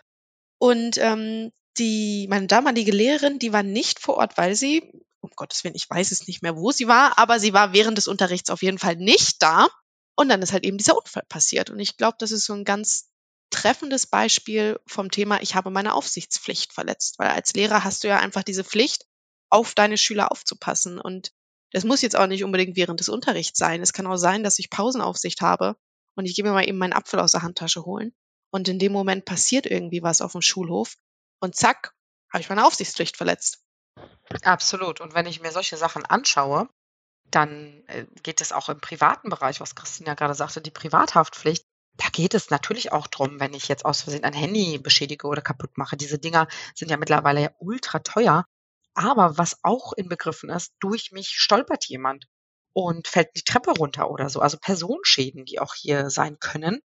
Und 0.60 0.98
ähm, 0.98 1.52
die, 1.78 2.28
meine 2.30 2.48
damalige 2.48 2.92
Lehrerin, 2.92 3.40
die 3.40 3.54
war 3.54 3.64
nicht 3.64 4.00
vor 4.00 4.18
Ort, 4.18 4.38
weil 4.38 4.56
sie, 4.56 4.92
um 5.22 5.32
Gottes 5.36 5.64
Willen, 5.64 5.76
ich 5.76 5.90
weiß 5.90 6.12
es 6.12 6.28
nicht 6.28 6.42
mehr, 6.42 6.56
wo 6.56 6.72
sie 6.72 6.88
war, 6.88 7.18
aber 7.18 7.40
sie 7.40 7.54
war 7.54 7.74
während 7.74 7.98
des 7.98 8.08
Unterrichts 8.08 8.50
auf 8.50 8.62
jeden 8.62 8.78
Fall 8.78 8.96
nicht 8.96 9.42
da. 9.42 9.68
Und 10.16 10.30
dann 10.30 10.42
ist 10.42 10.52
halt 10.52 10.66
eben 10.66 10.78
dieser 10.78 10.98
Unfall 10.98 11.24
passiert. 11.30 11.70
Und 11.70 11.80
ich 11.80 11.98
glaube, 11.98 12.18
das 12.20 12.32
ist 12.32 12.46
so 12.46 12.54
ein 12.54 12.66
ganz 12.66 13.10
treffendes 13.50 14.06
Beispiel 14.06 14.80
vom 14.86 15.10
Thema, 15.10 15.42
ich 15.42 15.56
habe 15.56 15.72
meine 15.72 15.94
Aufsichtspflicht 15.94 16.74
verletzt. 16.74 17.18
Weil 17.18 17.30
als 17.30 17.54
Lehrer 17.54 17.84
hast 17.84 18.04
du 18.04 18.10
ja 18.10 18.20
einfach 18.20 18.44
diese 18.44 18.64
Pflicht, 18.64 19.06
auf 19.50 19.74
deine 19.74 19.98
Schüler 19.98 20.32
aufzupassen. 20.32 21.00
Und 21.00 21.32
das 21.72 21.84
muss 21.84 22.02
jetzt 22.02 22.16
auch 22.16 22.28
nicht 22.28 22.44
unbedingt 22.44 22.76
während 22.76 23.00
des 23.00 23.10
Unterrichts 23.10 23.60
sein. 23.60 23.82
Es 23.82 23.94
kann 23.94 24.08
auch 24.08 24.18
sein, 24.18 24.44
dass 24.44 24.60
ich 24.60 24.70
Pausenaufsicht 24.70 25.42
habe 25.42 25.76
und 26.16 26.26
ich 26.26 26.36
gehe 26.36 26.44
mir 26.44 26.52
mal 26.52 26.68
eben 26.68 26.78
meinen 26.78 26.94
Apfel 26.94 27.20
aus 27.20 27.32
der 27.32 27.44
Handtasche 27.44 27.86
holen. 27.86 28.14
Und 28.52 28.68
in 28.68 28.80
dem 28.80 28.92
Moment 28.92 29.26
passiert 29.26 29.66
irgendwie 29.68 30.02
was 30.02 30.22
auf 30.22 30.32
dem 30.32 30.42
Schulhof 30.42 30.96
und 31.40 31.56
zack, 31.56 31.94
habe 32.32 32.42
ich 32.42 32.50
meine 32.50 32.66
Aufsichtspflicht 32.66 33.16
verletzt. 33.16 33.64
Absolut. 34.44 35.02
Und 35.02 35.14
wenn 35.14 35.26
ich 35.26 35.42
mir 35.42 35.52
solche 35.52 35.78
Sachen 35.78 36.06
anschaue, 36.06 36.70
dann 37.32 37.84
äh, 37.88 38.06
geht 38.24 38.42
es 38.42 38.52
auch 38.52 38.70
im 38.70 38.80
privaten 38.80 39.30
Bereich, 39.30 39.60
was 39.60 39.76
Christine 39.76 40.08
ja 40.08 40.14
gerade 40.16 40.34
sagte, 40.34 40.62
die 40.62 40.72
Privathaftpflicht. 40.72 41.66
Da 41.98 42.08
geht 42.10 42.34
es 42.34 42.50
natürlich 42.50 42.92
auch 42.92 43.08
drum, 43.08 43.40
wenn 43.40 43.54
ich 43.54 43.68
jetzt 43.68 43.86
aus 43.86 44.02
Versehen 44.02 44.24
ein 44.24 44.34
Handy 44.34 44.78
beschädige 44.78 45.28
oder 45.28 45.42
kaputt 45.42 45.78
mache. 45.78 45.98
Diese 45.98 46.18
Dinger 46.18 46.48
sind 46.74 46.90
ja 46.90 46.98
mittlerweile 46.98 47.42
ja 47.42 47.52
ultra 47.60 48.00
teuer. 48.00 48.46
Aber 49.00 49.38
was 49.38 49.64
auch 49.64 49.94
inbegriffen 49.94 50.50
ist, 50.50 50.74
durch 50.82 51.14
mich 51.14 51.30
stolpert 51.30 51.86
jemand 51.86 52.26
und 52.74 53.08
fällt 53.08 53.30
die 53.38 53.46
Treppe 53.46 53.72
runter 53.72 54.12
oder 54.12 54.30
so. 54.30 54.42
Also 54.42 54.58
Personenschäden, 54.58 55.46
die 55.46 55.62
auch 55.62 55.74
hier 55.74 56.10
sein 56.10 56.38
können. 56.42 56.82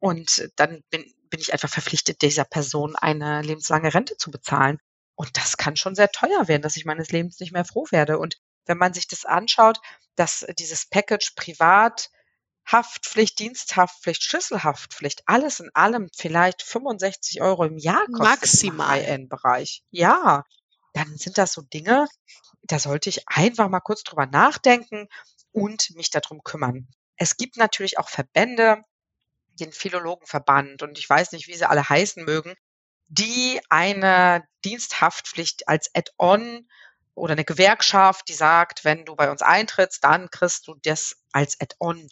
Und 0.00 0.50
dann 0.56 0.82
bin, 0.90 1.04
bin 1.30 1.38
ich 1.38 1.52
einfach 1.52 1.68
verpflichtet, 1.68 2.20
dieser 2.20 2.44
Person 2.44 2.96
eine 2.96 3.42
lebenslange 3.42 3.94
Rente 3.94 4.16
zu 4.16 4.32
bezahlen. 4.32 4.78
Und 5.14 5.36
das 5.36 5.56
kann 5.56 5.76
schon 5.76 5.94
sehr 5.94 6.10
teuer 6.10 6.48
werden, 6.48 6.62
dass 6.62 6.76
ich 6.76 6.84
meines 6.84 7.12
Lebens 7.12 7.38
nicht 7.38 7.52
mehr 7.52 7.64
froh 7.64 7.86
werde. 7.92 8.18
Und 8.18 8.38
wenn 8.66 8.78
man 8.78 8.92
sich 8.92 9.06
das 9.06 9.24
anschaut, 9.24 9.78
dass 10.16 10.44
dieses 10.58 10.88
Package 10.88 11.34
Privat, 11.36 12.10
Haftpflicht, 12.66 13.38
Diensthaftpflicht, 13.38 14.24
Schlüsselhaftpflicht, 14.24 15.22
alles 15.26 15.60
in 15.60 15.70
allem 15.74 16.08
vielleicht 16.12 16.62
65 16.62 17.40
Euro 17.40 17.62
im 17.62 17.78
Jahr 17.78 18.04
kostet 18.06 18.18
Maximal. 18.18 18.98
im 18.98 19.06
High-End-Bereich. 19.06 19.84
Ja, 19.90 20.42
dann 20.92 21.16
sind 21.16 21.38
das 21.38 21.52
so 21.52 21.62
Dinge, 21.62 22.06
da 22.62 22.78
sollte 22.78 23.08
ich 23.08 23.28
einfach 23.28 23.68
mal 23.68 23.80
kurz 23.80 24.02
drüber 24.04 24.26
nachdenken 24.26 25.08
und 25.52 25.94
mich 25.96 26.10
darum 26.10 26.42
kümmern. 26.42 26.88
Es 27.16 27.36
gibt 27.36 27.56
natürlich 27.56 27.98
auch 27.98 28.08
Verbände, 28.08 28.82
den 29.60 29.72
Philologenverband 29.72 30.82
und 30.82 30.98
ich 30.98 31.08
weiß 31.08 31.32
nicht, 31.32 31.46
wie 31.46 31.54
sie 31.54 31.68
alle 31.68 31.88
heißen 31.88 32.24
mögen, 32.24 32.54
die 33.08 33.60
eine 33.68 34.44
Diensthaftpflicht 34.64 35.68
als 35.68 35.90
Add-on 35.94 36.66
oder 37.14 37.32
eine 37.32 37.44
Gewerkschaft, 37.44 38.28
die 38.28 38.34
sagt, 38.34 38.84
wenn 38.84 39.04
du 39.04 39.14
bei 39.14 39.30
uns 39.30 39.42
eintrittst, 39.42 40.02
dann 40.02 40.30
kriegst 40.30 40.66
du 40.66 40.74
das 40.82 41.16
als 41.32 41.60
Add-on 41.60 42.08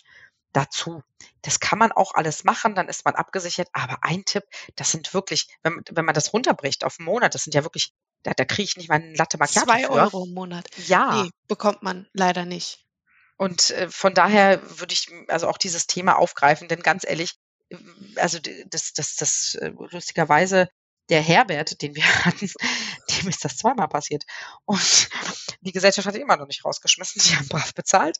dazu. 0.52 1.02
Das 1.42 1.60
kann 1.60 1.78
man 1.78 1.92
auch 1.92 2.14
alles 2.14 2.44
machen, 2.44 2.74
dann 2.74 2.88
ist 2.88 3.04
man 3.04 3.14
abgesichert. 3.14 3.68
Aber 3.72 3.98
ein 4.02 4.24
Tipp, 4.24 4.44
das 4.76 4.90
sind 4.90 5.14
wirklich, 5.14 5.48
wenn, 5.62 5.82
wenn 5.90 6.04
man 6.04 6.14
das 6.14 6.32
runterbricht 6.32 6.84
auf 6.84 6.98
einen 6.98 7.06
Monat, 7.06 7.34
das 7.34 7.44
sind 7.44 7.54
ja 7.54 7.62
wirklich, 7.62 7.94
da, 8.22 8.32
da 8.32 8.44
kriege 8.44 8.64
ich 8.64 8.76
nicht 8.76 8.88
mal 8.88 8.96
einen 8.96 9.14
Latte 9.14 9.38
Macchiato 9.38 9.66
Zwei 9.66 9.84
für. 9.84 9.90
Euro 9.90 10.24
im 10.24 10.34
Monat. 10.34 10.66
Ja. 10.86 11.22
Nee, 11.22 11.30
bekommt 11.48 11.82
man 11.82 12.06
leider 12.12 12.44
nicht. 12.44 12.84
Und 13.36 13.70
äh, 13.70 13.88
von 13.88 14.14
daher 14.14 14.60
würde 14.78 14.92
ich 14.92 15.08
also 15.28 15.48
auch 15.48 15.56
dieses 15.56 15.86
Thema 15.86 16.16
aufgreifen, 16.16 16.68
denn 16.68 16.82
ganz 16.82 17.04
ehrlich, 17.06 17.36
äh, 17.70 17.76
also 18.16 18.38
das, 18.66 18.92
das, 18.92 19.16
das 19.16 19.54
äh, 19.54 19.70
lustigerweise 19.90 20.68
der 21.10 21.20
Herbert, 21.20 21.82
den 21.82 21.94
wir 21.94 22.04
hatten, 22.24 22.50
dem 23.10 23.28
ist 23.28 23.44
das 23.44 23.56
zweimal 23.56 23.88
passiert. 23.88 24.24
Und 24.64 25.08
die 25.60 25.72
Gesellschaft 25.72 26.06
hat 26.06 26.14
ihn 26.14 26.22
immer 26.22 26.36
noch 26.36 26.46
nicht 26.46 26.64
rausgeschmissen. 26.64 27.22
Die 27.24 27.36
haben 27.36 27.48
brav 27.48 27.74
bezahlt. 27.74 28.16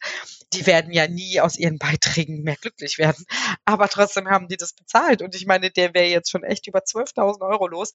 Die 0.53 0.67
werden 0.67 0.93
ja 0.93 1.07
nie 1.09 1.41
aus 1.41 1.57
ihren 1.57 1.79
Beiträgen 1.79 2.43
mehr 2.43 2.57
glücklich 2.57 2.99
werden. 2.99 3.25
Aber 3.65 3.89
trotzdem 3.89 4.29
haben 4.29 4.49
die 4.49 4.57
das 4.57 4.73
bezahlt. 4.73 5.23
Und 5.23 5.35
ich 5.35 5.47
meine, 5.47 5.71
der 5.71 5.95
wäre 5.95 6.07
jetzt 6.07 6.31
schon 6.31 6.45
echt 6.45 6.67
über 6.67 6.81
12.000 6.81 7.49
Euro 7.49 7.69
los, 7.69 7.95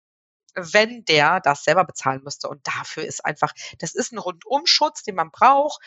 wenn 0.56 1.06
der 1.06 1.40
das 1.42 1.64
selber 1.64 1.84
bezahlen 1.84 2.22
müsste. 2.24 2.48
Und 2.48 2.66
dafür 2.66 3.04
ist 3.06 3.24
einfach, 3.26 3.54
das 3.80 3.94
ist 3.94 4.14
ein 4.14 4.18
Rundumschutz, 4.18 5.04
den 5.04 5.16
man 5.16 5.32
braucht. 5.32 5.82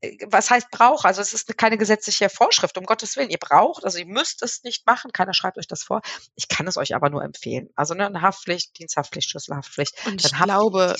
Äh, 0.00 0.16
was 0.26 0.50
heißt 0.50 0.70
braucht? 0.70 1.04
Also 1.04 1.20
es 1.20 1.32
ist 1.32 1.56
keine 1.56 1.78
gesetzliche 1.78 2.28
Vorschrift, 2.28 2.76
um 2.78 2.84
Gottes 2.84 3.16
Willen. 3.16 3.30
Ihr 3.30 3.38
braucht, 3.38 3.84
also 3.84 3.98
ihr 3.98 4.06
müsst 4.06 4.42
es 4.42 4.62
nicht 4.64 4.86
machen, 4.86 5.12
keiner 5.12 5.34
schreibt 5.34 5.58
euch 5.58 5.68
das 5.68 5.82
vor. 5.82 6.02
Ich 6.34 6.48
kann 6.48 6.66
es 6.66 6.76
euch 6.76 6.94
aber 6.94 7.10
nur 7.10 7.22
empfehlen. 7.22 7.70
Also 7.74 7.94
ne, 7.94 8.06
eine 8.06 8.22
Haftpflicht, 8.22 8.78
Diensthaftpflicht, 8.78 9.30
Schlüsselhaftpflicht. 9.30 10.06
Und 10.06 10.24
ich 10.24 10.32
glaube, 10.32 10.96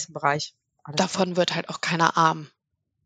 davon 0.95 1.37
wird 1.37 1.55
halt 1.55 1.69
auch 1.69 1.81
keiner 1.81 2.17
arm. 2.17 2.51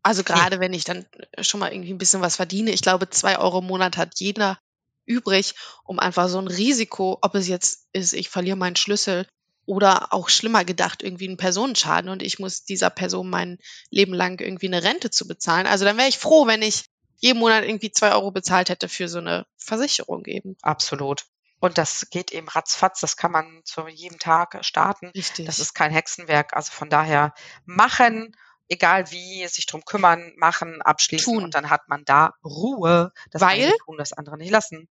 Also 0.02 0.24
gerade 0.24 0.56
nee. 0.56 0.62
wenn 0.62 0.72
ich 0.72 0.84
dann 0.84 1.06
schon 1.40 1.60
mal 1.60 1.72
irgendwie 1.72 1.92
ein 1.92 1.98
bisschen 1.98 2.20
was 2.20 2.36
verdiene, 2.36 2.72
ich 2.72 2.82
glaube, 2.82 3.08
zwei 3.10 3.38
Euro 3.38 3.60
im 3.60 3.66
Monat 3.66 3.96
hat 3.96 4.18
jeder 4.18 4.58
übrig, 5.04 5.54
um 5.84 5.98
einfach 5.98 6.28
so 6.28 6.38
ein 6.38 6.48
Risiko, 6.48 7.18
ob 7.22 7.34
es 7.34 7.48
jetzt 7.48 7.88
ist, 7.92 8.12
ich 8.12 8.28
verliere 8.28 8.56
meinen 8.56 8.76
Schlüssel 8.76 9.26
oder 9.64 10.12
auch 10.12 10.28
schlimmer 10.28 10.64
gedacht, 10.64 11.02
irgendwie 11.02 11.28
einen 11.28 11.36
Personenschaden 11.36 12.10
und 12.10 12.22
ich 12.22 12.38
muss 12.38 12.64
dieser 12.64 12.90
Person 12.90 13.30
mein 13.30 13.58
Leben 13.90 14.12
lang 14.14 14.40
irgendwie 14.40 14.66
eine 14.66 14.82
Rente 14.82 15.10
zu 15.10 15.26
bezahlen. 15.26 15.66
Also 15.66 15.84
dann 15.84 15.96
wäre 15.96 16.08
ich 16.08 16.18
froh, 16.18 16.46
wenn 16.46 16.62
ich 16.62 16.84
jeden 17.18 17.38
Monat 17.38 17.64
irgendwie 17.64 17.92
zwei 17.92 18.12
Euro 18.12 18.32
bezahlt 18.32 18.68
hätte 18.68 18.88
für 18.88 19.08
so 19.08 19.18
eine 19.18 19.46
Versicherung 19.56 20.24
eben. 20.26 20.56
Absolut. 20.62 21.24
Und 21.60 21.78
das 21.78 22.08
geht 22.10 22.32
eben 22.32 22.48
ratzfatz, 22.48 22.98
das 23.00 23.16
kann 23.16 23.30
man 23.30 23.60
zu 23.64 23.86
jedem 23.86 24.18
Tag 24.18 24.58
starten. 24.62 25.12
Richtig. 25.14 25.46
Das 25.46 25.60
ist 25.60 25.74
kein 25.74 25.92
Hexenwerk. 25.92 26.56
Also 26.56 26.72
von 26.72 26.90
daher 26.90 27.32
machen, 27.64 28.34
egal 28.68 29.12
wie, 29.12 29.46
sich 29.46 29.66
drum 29.66 29.84
kümmern, 29.84 30.32
machen, 30.36 30.82
abschließen 30.82 31.34
Tun. 31.34 31.44
und 31.44 31.54
dann 31.54 31.70
hat 31.70 31.88
man 31.88 32.04
da 32.04 32.34
Ruhe. 32.44 33.12
Das 33.30 33.40
Weil- 33.42 33.72
tun, 33.84 33.96
das 33.96 34.12
andere 34.12 34.36
nicht 34.36 34.50
lassen. 34.50 34.88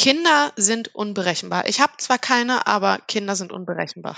Kinder 0.00 0.54
sind 0.56 0.94
unberechenbar. 0.94 1.68
Ich 1.68 1.82
habe 1.82 1.92
zwar 1.98 2.16
keine, 2.16 2.66
aber 2.66 3.00
Kinder 3.06 3.36
sind 3.36 3.52
unberechenbar. 3.52 4.16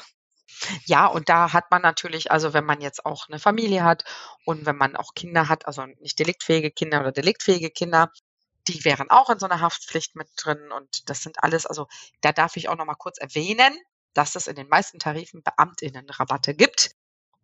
Ja, 0.85 1.07
und 1.09 1.29
da 1.29 1.53
hat 1.53 1.73
man 1.73 1.83
natürlich, 1.83 2.31
also 2.31 2.53
wenn 2.53 2.65
man 2.65 2.81
jetzt 2.81 3.05
auch 3.05 3.29
eine 3.29 3.41
Familie 3.41 3.83
hat 3.83 4.05
und 4.45 4.65
wenn 4.65 4.77
man 4.77 4.95
auch 4.95 5.15
Kinder 5.17 5.49
hat, 5.49 5.67
also 5.67 5.85
nicht 5.99 6.21
deliktfähige 6.21 6.71
Kinder 6.71 7.01
oder 7.01 7.11
deliktfähige 7.11 7.71
Kinder, 7.71 8.13
die 8.69 8.85
wären 8.85 9.11
auch 9.11 9.29
in 9.29 9.41
so 9.41 9.47
einer 9.47 9.61
Haftpflicht 9.61 10.15
mit 10.15 10.29
drin 10.37 10.71
und 10.71 11.11
das 11.11 11.25
sind 11.25 11.43
alles, 11.43 11.67
also 11.67 11.89
da 12.21 12.31
darf 12.31 12.55
ich 12.57 12.69
auch 12.69 12.77
noch 12.77 12.87
mal 12.87 12.95
kurz 12.95 13.19
erwähnen, 13.19 13.77
dass 14.15 14.37
es 14.37 14.47
in 14.47 14.55
den 14.55 14.69
meisten 14.69 15.01
Tarifen 15.01 15.43
Beamtinnenrabatte 15.43 16.55
gibt 16.55 16.93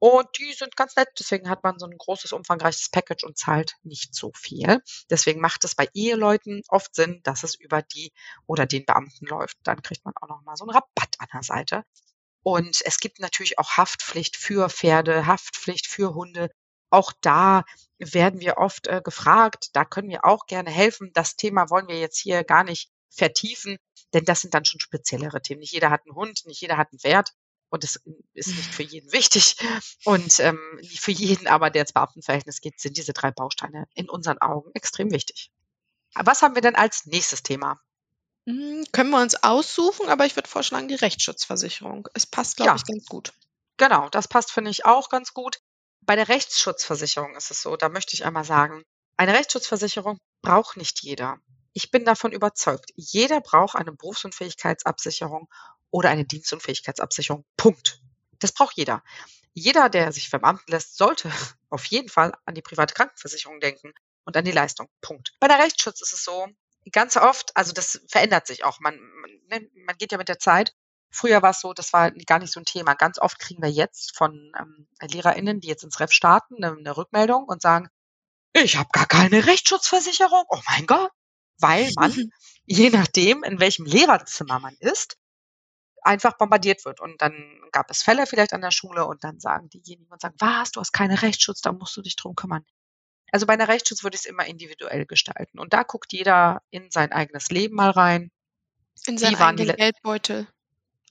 und 0.01 0.29
die 0.39 0.53
sind 0.53 0.77
ganz 0.77 0.95
nett, 0.97 1.09
deswegen 1.19 1.49
hat 1.51 1.65
man 1.65 1.79
so 1.79 1.87
ein 1.87 1.97
großes, 1.97 2.33
umfangreiches 2.33 2.89
Package 2.91 3.25
und 3.25 3.37
zahlt 3.37 3.75
nicht 3.83 4.15
so 4.15 4.31
viel. 4.37 4.81
Deswegen 5.11 5.41
macht 5.41 5.65
es 5.65 5.75
bei 5.75 5.89
Eheleuten 5.93 6.63
oft 6.69 6.95
Sinn, 6.95 7.21
dass 7.25 7.43
es 7.43 7.57
über 7.57 7.83
die 7.83 8.13
oder 8.47 8.67
den 8.67 8.85
Beamten 8.85 9.27
läuft. 9.27 9.57
Dann 9.65 9.83
kriegt 9.83 10.05
man 10.05 10.15
auch 10.21 10.29
noch 10.29 10.43
mal 10.43 10.57
so 10.57 10.65
einen 10.65 10.71
Rabatt 10.77 11.17
an 11.19 11.29
der 11.33 11.43
Seite. 11.43 11.85
Und 12.43 12.81
es 12.85 12.99
gibt 12.99 13.19
natürlich 13.19 13.59
auch 13.59 13.77
Haftpflicht 13.77 14.37
für 14.37 14.71
Pferde, 14.71 15.27
Haftpflicht 15.27 15.87
für 15.87 16.15
Hunde. 16.15 16.51
Auch 16.91 17.13
da 17.21 17.65
werden 17.99 18.41
wir 18.41 18.59
oft 18.59 18.87
äh, 18.87 19.03
gefragt. 19.03 19.71
Da 19.75 19.85
können 19.85 20.09
wir 20.09 20.25
auch 20.25 20.47
gerne 20.47 20.71
helfen. 20.71 21.11
Das 21.15 21.37
Thema 21.37 21.71
wollen 21.71 21.89
wir 21.89 21.99
jetzt 21.99 22.19
hier 22.19 22.45
gar 22.45 22.65
nicht 22.65 22.91
vertiefen, 23.11 23.79
denn 24.15 24.25
das 24.25 24.41
sind 24.41 24.55
dann 24.55 24.65
schon 24.65 24.81
speziellere 24.81 25.43
Themen. 25.43 25.61
Nicht 25.61 25.73
jeder 25.73 25.91
hat 25.91 26.03
einen 26.07 26.15
Hund, 26.15 26.47
nicht 26.47 26.61
jeder 26.61 26.77
hat 26.77 26.93
ein 26.93 26.99
Pferd. 26.99 27.33
Und 27.71 27.85
es 27.85 28.01
ist 28.35 28.57
nicht 28.57 28.75
für 28.75 28.83
jeden 28.85 29.13
wichtig. 29.13 29.57
Und 30.05 30.41
ähm, 30.41 30.59
für 30.85 31.13
jeden 31.13 31.47
aber, 31.47 31.71
der 31.71 31.83
ins 31.83 31.93
Beamtenverhältnis 31.93 32.61
geht, 32.61 32.81
sind 32.81 32.97
diese 32.97 33.13
drei 33.13 33.31
Bausteine 33.31 33.87
in 33.95 34.09
unseren 34.09 34.39
Augen 34.39 34.71
extrem 34.75 35.11
wichtig. 35.11 35.51
Was 36.15 36.43
haben 36.43 36.55
wir 36.55 36.63
denn 36.63 36.77
als 36.77 37.07
nächstes 37.07 37.43
Thema? 37.43 37.81
Hm, 38.49 38.85
können 38.93 39.11
wir 39.11 39.21
uns 39.21 39.43
aussuchen, 39.45 40.09
aber 40.09 40.27
ich 40.27 40.35
würde 40.37 40.49
vorschlagen, 40.49 40.89
die 40.89 40.95
Rechtsschutzversicherung. 40.97 42.09
Es 42.15 42.27
passt, 42.27 42.57
glaube 42.57 42.71
Ja. 42.71 42.77
ich, 42.77 42.85
ganz 42.85 43.07
gut. 43.07 43.33
Genau, 43.77 44.09
das 44.09 44.27
passt, 44.29 44.51
finde 44.53 44.71
ich, 44.71 44.85
auch 44.85 45.09
ganz 45.09 45.35
gut. 45.35 45.61
Bei 46.01 46.17
der 46.17 46.29
Rechtsschutzversicherung 46.29 47.37
ist 47.37 47.51
es 47.51 47.63
so, 47.63 47.77
da 47.77 47.89
möchte 47.89 48.15
ich 48.15 48.25
einmal 48.25 48.45
sagen, 48.45 48.83
eine 49.17 49.35
Rechtsschutzversicherung 49.35 50.19
braucht 50.43 50.77
nicht 50.77 51.03
jeder. 51.03 51.39
Ich 51.75 51.91
bin 51.91 52.05
davon 52.05 52.33
überzeugt, 52.33 52.91
jeder 52.97 53.41
braucht 53.41 53.77
eine 53.77 53.93
Berufsunfähigkeitsabsicherung 53.93 55.49
oder 55.91 56.11
eine 56.11 56.25
Dienstunfähigkeitsabsicherung. 56.25 57.45
Punkt. 57.57 58.01
Das 58.39 58.53
braucht 58.53 58.77
jeder. 58.77 59.03
Jeder, 59.55 59.89
der 59.89 60.13
sich 60.13 60.29
verbeamten 60.29 60.71
lässt, 60.71 60.97
sollte 60.97 61.31
auf 61.71 61.85
jeden 61.87 62.09
Fall 62.09 62.33
an 62.45 62.55
die 62.55 62.63
private 62.63 62.95
Krankenversicherung 62.95 63.61
denken 63.61 63.93
und 64.25 64.37
an 64.37 64.45
die 64.45 64.53
Leistung. 64.53 64.89
Punkt. 65.01 65.35
Bei 65.41 65.49
der 65.49 65.59
Rechtsschutz 65.59 66.01
ist 66.01 66.13
es 66.13 66.25
so, 66.25 66.47
ganz 66.93 67.17
oft, 67.17 67.57
also 67.57 67.73
das 67.73 68.01
verändert 68.09 68.47
sich 68.47 68.65
auch. 68.65 68.81
Man, 68.81 68.99
man, 68.99 69.31
ne, 69.51 69.71
man 69.85 69.97
geht 69.97 70.13
ja 70.13 70.19
mit 70.19 70.29
der 70.29 70.39
Zeit 70.39 70.75
Früher 71.11 71.43
war 71.43 71.51
es 71.51 71.61
so, 71.61 71.73
das 71.73 71.93
war 71.93 72.11
gar 72.11 72.39
nicht 72.39 72.53
so 72.53 72.61
ein 72.61 72.67
Thema. 72.67 72.95
Ganz 72.95 73.19
oft 73.19 73.39
kriegen 73.39 73.63
wir 73.63 73.71
jetzt 73.71 74.17
von 74.17 74.53
ähm, 74.59 74.89
LehrerInnen, 75.01 75.61
die 75.61 75.69
jetzt 75.69 75.85
ins 75.85 76.01
Ref 76.01 76.13
starten, 76.13 76.63
eine, 76.63 76.77
eine 76.77 76.97
Rückmeldung 76.97 77.45
und 77.45 77.63
sagen, 77.63 77.89
ich 78.53 78.77
habe 78.77 78.91
gar 78.93 79.07
keine 79.07 79.47
Rechtsschutzversicherung. 79.47 80.45
Oh 80.49 80.61
mein 80.69 80.87
Gott. 80.87 81.11
Weil 81.59 81.91
man, 81.97 82.13
je 82.67 82.91
nachdem, 82.91 83.43
in 83.43 83.59
welchem 83.59 83.87
Lehrerzimmer 83.87 84.59
man 84.59 84.77
ist, 84.81 85.17
einfach 86.09 86.37
bombardiert 86.39 86.85
wird. 86.85 87.01
Und 87.01 87.21
dann 87.21 87.61
gab 87.71 87.91
es 87.91 88.03
Fälle 88.03 88.27
vielleicht 88.27 88.55
an 88.55 88.63
der 88.63 88.71
Schule 88.71 89.07
und 89.07 89.23
dann 89.23 89.39
sagen 89.39 89.69
diejenigen 89.69 90.11
und 90.11 90.21
sagen, 90.21 90.35
was, 90.39 90.73
du 90.73 90.81
hast 90.81 90.93
keinen 90.93 91.17
Rechtsschutz, 91.17 91.61
da 91.61 91.73
musst 91.73 91.97
du 91.97 92.03
dich 92.03 92.17
drum 92.17 92.35
kümmern. 92.35 92.65
Also 93.31 93.47
bei 93.47 93.53
einer 93.53 93.69
Rechtsschutz 93.69 94.03
würde 94.03 94.15
ich 94.15 94.23
es 94.23 94.27
immer 94.27 94.47
individuell 94.47 95.05
gestalten. 95.05 95.59
Und 95.59 95.75
da 95.75 95.83
guckt 95.83 96.13
jeder 96.13 96.63
in 96.71 96.91
sein 96.91 97.13
eigenes 97.13 97.51
Leben 97.51 97.77
mal 97.77 97.91
rein. 97.91 98.31
In 99.07 99.19
seinen 99.19 99.37
eigenen 99.37 99.77
Geldbeutel. 99.77 100.49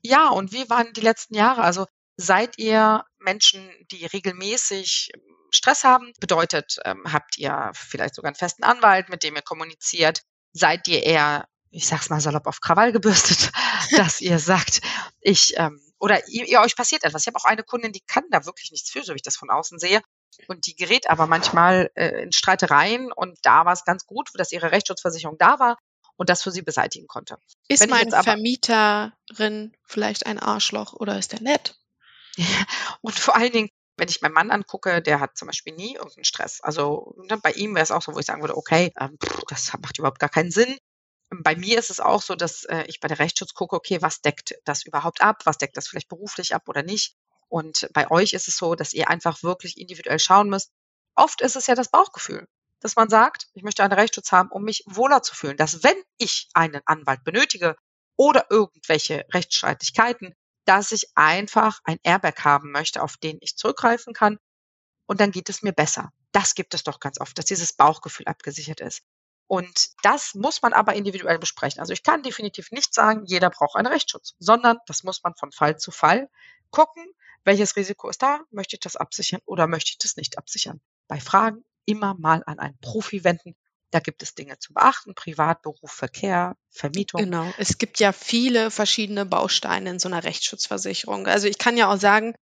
Ja, 0.02 0.30
und 0.30 0.52
wie 0.52 0.70
waren 0.70 0.94
die 0.94 1.02
letzten 1.02 1.36
Jahre? 1.36 1.62
Also 1.62 1.86
seid 2.16 2.58
ihr 2.58 3.06
Menschen, 3.20 3.70
die 3.92 4.06
regelmäßig 4.06 5.12
Stress 5.52 5.84
haben? 5.84 6.12
Bedeutet, 6.20 6.80
ähm, 6.86 7.04
habt 7.12 7.38
ihr 7.38 7.72
vielleicht 7.74 8.16
sogar 8.16 8.30
einen 8.30 8.36
festen 8.36 8.64
Anwalt, 8.64 9.10
mit 9.10 9.24
dem 9.24 9.36
ihr 9.36 9.42
kommuniziert? 9.44 10.24
Seid 10.54 10.88
ihr 10.88 11.04
eher, 11.04 11.48
ich 11.72 11.88
sag's 11.88 12.10
mal 12.10 12.20
salopp, 12.20 12.48
auf 12.48 12.62
Krawall 12.62 12.92
gebürstet, 12.92 13.52
dass 13.98 14.22
ihr 14.22 14.40
sagt, 14.40 14.82
ich, 15.22 15.54
ähm, 15.58 15.82
oder 16.00 16.28
ihr, 16.28 16.46
ihr 16.46 16.62
euch 16.62 16.76
passiert 16.76 17.04
etwas. 17.04 17.24
Ich 17.24 17.28
habe 17.28 17.38
auch 17.38 17.46
eine 17.46 17.64
Kundin, 17.64 17.92
die 17.92 18.02
kann 18.02 18.24
da 18.30 18.46
wirklich 18.46 18.72
nichts 18.72 18.90
für, 18.90 19.04
so 19.04 19.14
wie 19.14 19.18
ich 19.18 19.24
das 19.24 19.36
von 19.36 19.50
außen 19.50 19.80
sehe. 19.80 20.02
Und 20.48 20.68
die 20.68 20.76
gerät 20.76 21.10
aber 21.10 21.26
manchmal 21.26 21.90
äh, 21.96 22.22
in 22.22 22.32
Streitereien 22.32 23.12
und 23.12 23.40
da 23.42 23.66
war 23.66 23.74
es 23.74 23.86
ganz 23.86 24.06
gut, 24.06 24.30
dass 24.36 24.52
ihre 24.52 24.72
Rechtsschutzversicherung 24.72 25.38
da 25.38 25.60
war 25.60 25.78
und 26.16 26.30
das 26.30 26.44
für 26.44 26.52
sie 26.52 26.62
beseitigen 26.62 27.08
konnte. 27.08 27.38
Ist 27.68 27.82
Wenn 27.82 27.90
mein 27.90 28.14
aber, 28.14 28.24
Vermieterin 28.24 29.76
vielleicht 29.84 30.26
ein 30.26 30.40
Arschloch 30.40 30.94
oder 30.94 31.18
ist 31.18 31.32
der 31.32 31.42
nett? 31.42 31.76
und 33.02 33.18
vor 33.18 33.36
allen 33.36 33.52
Dingen, 33.52 33.70
wenn 33.98 34.10
ich 34.10 34.22
meinen 34.22 34.34
Mann 34.34 34.52
angucke, 34.52 35.02
der 35.02 35.20
hat 35.20 35.38
zum 35.38 35.48
Beispiel 35.48 35.74
nie 35.74 35.96
irgendeinen 35.96 36.24
Stress. 36.24 36.62
Also 36.62 37.16
ne, 37.30 37.38
bei 37.38 37.52
ihm 37.54 37.74
wäre 37.74 37.84
es 37.84 37.92
auch 37.92 38.02
so, 38.02 38.14
wo 38.14 38.20
ich 38.20 38.26
sagen 38.28 38.42
würde, 38.42 38.58
okay, 38.58 38.94
ähm, 39.00 39.18
pff, 39.24 39.42
das 39.48 39.72
macht 39.82 39.98
überhaupt 39.98 40.20
gar 40.20 40.30
keinen 40.30 40.52
Sinn. 40.52 40.78
Bei 41.30 41.56
mir 41.56 41.78
ist 41.78 41.90
es 41.90 42.00
auch 42.00 42.22
so, 42.22 42.36
dass 42.36 42.64
äh, 42.66 42.84
ich 42.88 43.00
bei 43.00 43.08
der 43.08 43.20
Rechtsschutz 43.20 43.54
gucke, 43.54 43.76
okay, 43.76 44.02
was 44.02 44.22
deckt 44.22 44.56
das 44.64 44.86
überhaupt 44.86 45.22
ab? 45.22 45.42
Was 45.46 45.58
deckt 45.58 45.76
das 45.76 45.88
vielleicht 45.88 46.08
beruflich 46.08 46.56
ab 46.56 46.68
oder 46.70 46.84
nicht? 46.84 47.16
Und 47.50 47.90
bei 47.94 48.10
euch 48.10 48.34
ist 48.34 48.48
es 48.48 48.58
so, 48.58 48.76
dass 48.76 48.94
ihr 48.94 49.10
einfach 49.10 49.44
wirklich 49.44 49.78
individuell 49.78 50.20
schauen 50.20 50.50
müsst. 50.50 50.72
Oft 51.16 51.42
ist 51.42 51.56
es 51.56 51.68
ja 51.68 51.76
das 51.76 51.90
Bauchgefühl, 51.90 52.48
dass 52.80 52.96
man 52.96 53.10
sagt, 53.10 53.48
ich 53.54 53.64
möchte 53.64 53.84
einen 53.84 53.94
Rechtsschutz 53.94 54.32
haben, 54.32 54.50
um 54.52 54.64
mich 54.64 54.84
wohler 54.86 55.22
zu 55.24 55.36
fühlen, 55.36 55.58
dass 55.58 55.84
wenn 55.84 55.96
ich 56.18 56.50
einen 56.54 56.82
Anwalt 56.86 57.24
benötige 57.24 57.76
oder 58.16 58.48
irgendwelche 58.50 59.26
Rechtsstreitigkeiten, 59.34 60.34
dass 60.66 60.92
ich 60.92 61.10
einfach 61.16 61.80
ein 61.86 62.00
Airbag 62.04 62.44
haben 62.44 62.72
möchte, 62.72 63.02
auf 63.02 63.18
den 63.18 63.38
ich 63.42 63.56
zurückgreifen 63.56 64.14
kann 64.14 64.38
und 65.08 65.22
dann 65.22 65.32
geht 65.32 65.50
es 65.50 65.64
mir 65.64 65.74
besser. 65.74 66.12
Das 66.32 66.56
gibt 66.56 66.74
es 66.74 66.84
doch 66.84 67.00
ganz 67.00 67.20
oft, 67.20 67.38
dass 67.38 67.46
dieses 67.46 67.74
Bauchgefühl 67.74 68.28
abgesichert 68.28 68.82
ist. 68.82 69.02
Und 69.48 69.90
das 70.04 70.36
muss 70.36 70.62
man 70.62 70.74
aber 70.74 70.94
individuell 70.94 71.40
besprechen. 71.40 71.80
Also 71.80 71.94
ich 71.94 72.04
kann 72.04 72.22
definitiv 72.22 72.72
nicht 72.72 72.94
sagen, 72.94 73.24
jeder 73.26 73.50
braucht 73.50 73.76
einen 73.76 73.88
Rechtsschutz, 73.88 74.36
sondern 74.40 74.78
das 74.88 75.04
muss 75.04 75.24
man 75.24 75.36
von 75.36 75.52
Fall 75.52 75.78
zu 75.78 75.92
Fall 75.92 76.30
gucken, 76.70 77.06
welches 77.46 77.78
Risiko 77.78 78.10
ist 78.10 78.22
da, 78.22 78.42
möchte 78.52 78.76
ich 78.76 78.82
das 78.82 78.98
absichern 78.98 79.40
oder 79.46 79.68
möchte 79.68 79.92
ich 79.92 79.98
das 80.00 80.18
nicht 80.18 80.38
absichern. 80.38 80.82
Bei 81.08 81.20
Fragen 81.20 81.64
immer 81.86 82.14
mal 82.14 82.44
an 82.46 82.60
einen 82.60 82.78
Profi 82.80 83.24
wenden. 83.24 83.56
Da 83.92 84.02
gibt 84.02 84.22
es 84.22 84.36
Dinge 84.36 84.60
zu 84.60 84.74
beachten, 84.74 85.16
Privat, 85.16 85.62
Beruf, 85.62 85.92
Verkehr, 85.92 86.58
Vermietung. 86.70 87.22
Genau, 87.22 87.50
es 87.58 87.78
gibt 87.78 88.02
ja 88.02 88.12
viele 88.12 88.70
verschiedene 88.70 89.26
Bausteine 89.26 89.92
in 89.92 90.00
so 90.00 90.10
einer 90.10 90.26
Rechtsschutzversicherung. 90.26 91.26
Also 91.26 91.48
ich 91.48 91.58
kann 91.58 91.78
ja 91.78 91.90
auch 91.90 91.98
sagen, 91.98 92.36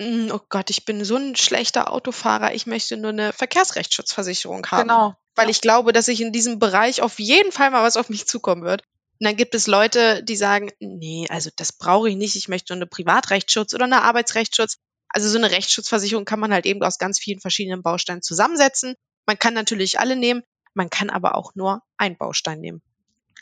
oh 0.00 0.40
Gott, 0.48 0.70
ich 0.70 0.84
bin 0.84 1.04
so 1.04 1.16
ein 1.16 1.36
schlechter 1.36 1.92
Autofahrer, 1.92 2.54
ich 2.54 2.66
möchte 2.66 2.96
nur 2.96 3.10
eine 3.10 3.32
Verkehrsrechtsschutzversicherung 3.32 4.66
haben. 4.66 4.88
Genau. 4.88 5.14
Weil 5.34 5.46
ja. 5.46 5.50
ich 5.50 5.60
glaube, 5.60 5.92
dass 5.92 6.08
ich 6.08 6.20
in 6.20 6.32
diesem 6.32 6.58
Bereich 6.58 7.02
auf 7.02 7.18
jeden 7.18 7.52
Fall 7.52 7.70
mal 7.70 7.82
was 7.82 7.96
auf 7.96 8.08
mich 8.08 8.26
zukommen 8.26 8.62
wird. 8.62 8.82
Und 9.20 9.26
dann 9.26 9.36
gibt 9.36 9.54
es 9.54 9.66
Leute, 9.66 10.22
die 10.24 10.36
sagen, 10.36 10.70
nee, 10.80 11.26
also 11.28 11.50
das 11.54 11.72
brauche 11.72 12.08
ich 12.08 12.16
nicht, 12.16 12.36
ich 12.36 12.48
möchte 12.48 12.72
nur 12.72 12.78
eine 12.78 12.86
Privatrechtsschutz 12.86 13.74
oder 13.74 13.84
eine 13.84 14.02
Arbeitsrechtsschutz. 14.02 14.78
Also 15.08 15.28
so 15.28 15.38
eine 15.38 15.50
Rechtsschutzversicherung 15.50 16.24
kann 16.24 16.40
man 16.40 16.52
halt 16.52 16.64
eben 16.64 16.82
aus 16.82 16.98
ganz 16.98 17.18
vielen 17.18 17.40
verschiedenen 17.40 17.82
Bausteinen 17.82 18.22
zusammensetzen. 18.22 18.94
Man 19.26 19.38
kann 19.38 19.54
natürlich 19.54 19.98
alle 19.98 20.16
nehmen, 20.16 20.42
man 20.72 20.88
kann 20.88 21.10
aber 21.10 21.34
auch 21.34 21.54
nur 21.54 21.82
einen 21.98 22.16
Baustein 22.16 22.60
nehmen. 22.60 22.80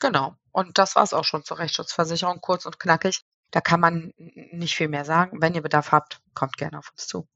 Genau. 0.01 0.35
Und 0.51 0.79
das 0.79 0.97
war 0.97 1.05
es 1.05 1.12
auch 1.12 1.25
schon 1.25 1.44
zur 1.44 1.59
Rechtsschutzversicherung, 1.59 2.40
kurz 2.40 2.66
und 2.66 2.81
knackig. 2.81 3.23
Da 3.51 3.61
kann 3.61 3.81
man 3.81 4.13
nicht 4.17 4.77
viel 4.77 4.89
mehr 4.89 5.05
sagen. 5.05 5.41
Wenn 5.41 5.55
ihr 5.55 5.63
Bedarf 5.63 5.93
habt, 5.93 6.21
kommt 6.35 6.57
gerne 6.57 6.79
auf 6.79 6.91
uns 6.91 7.07
zu. 7.07 7.27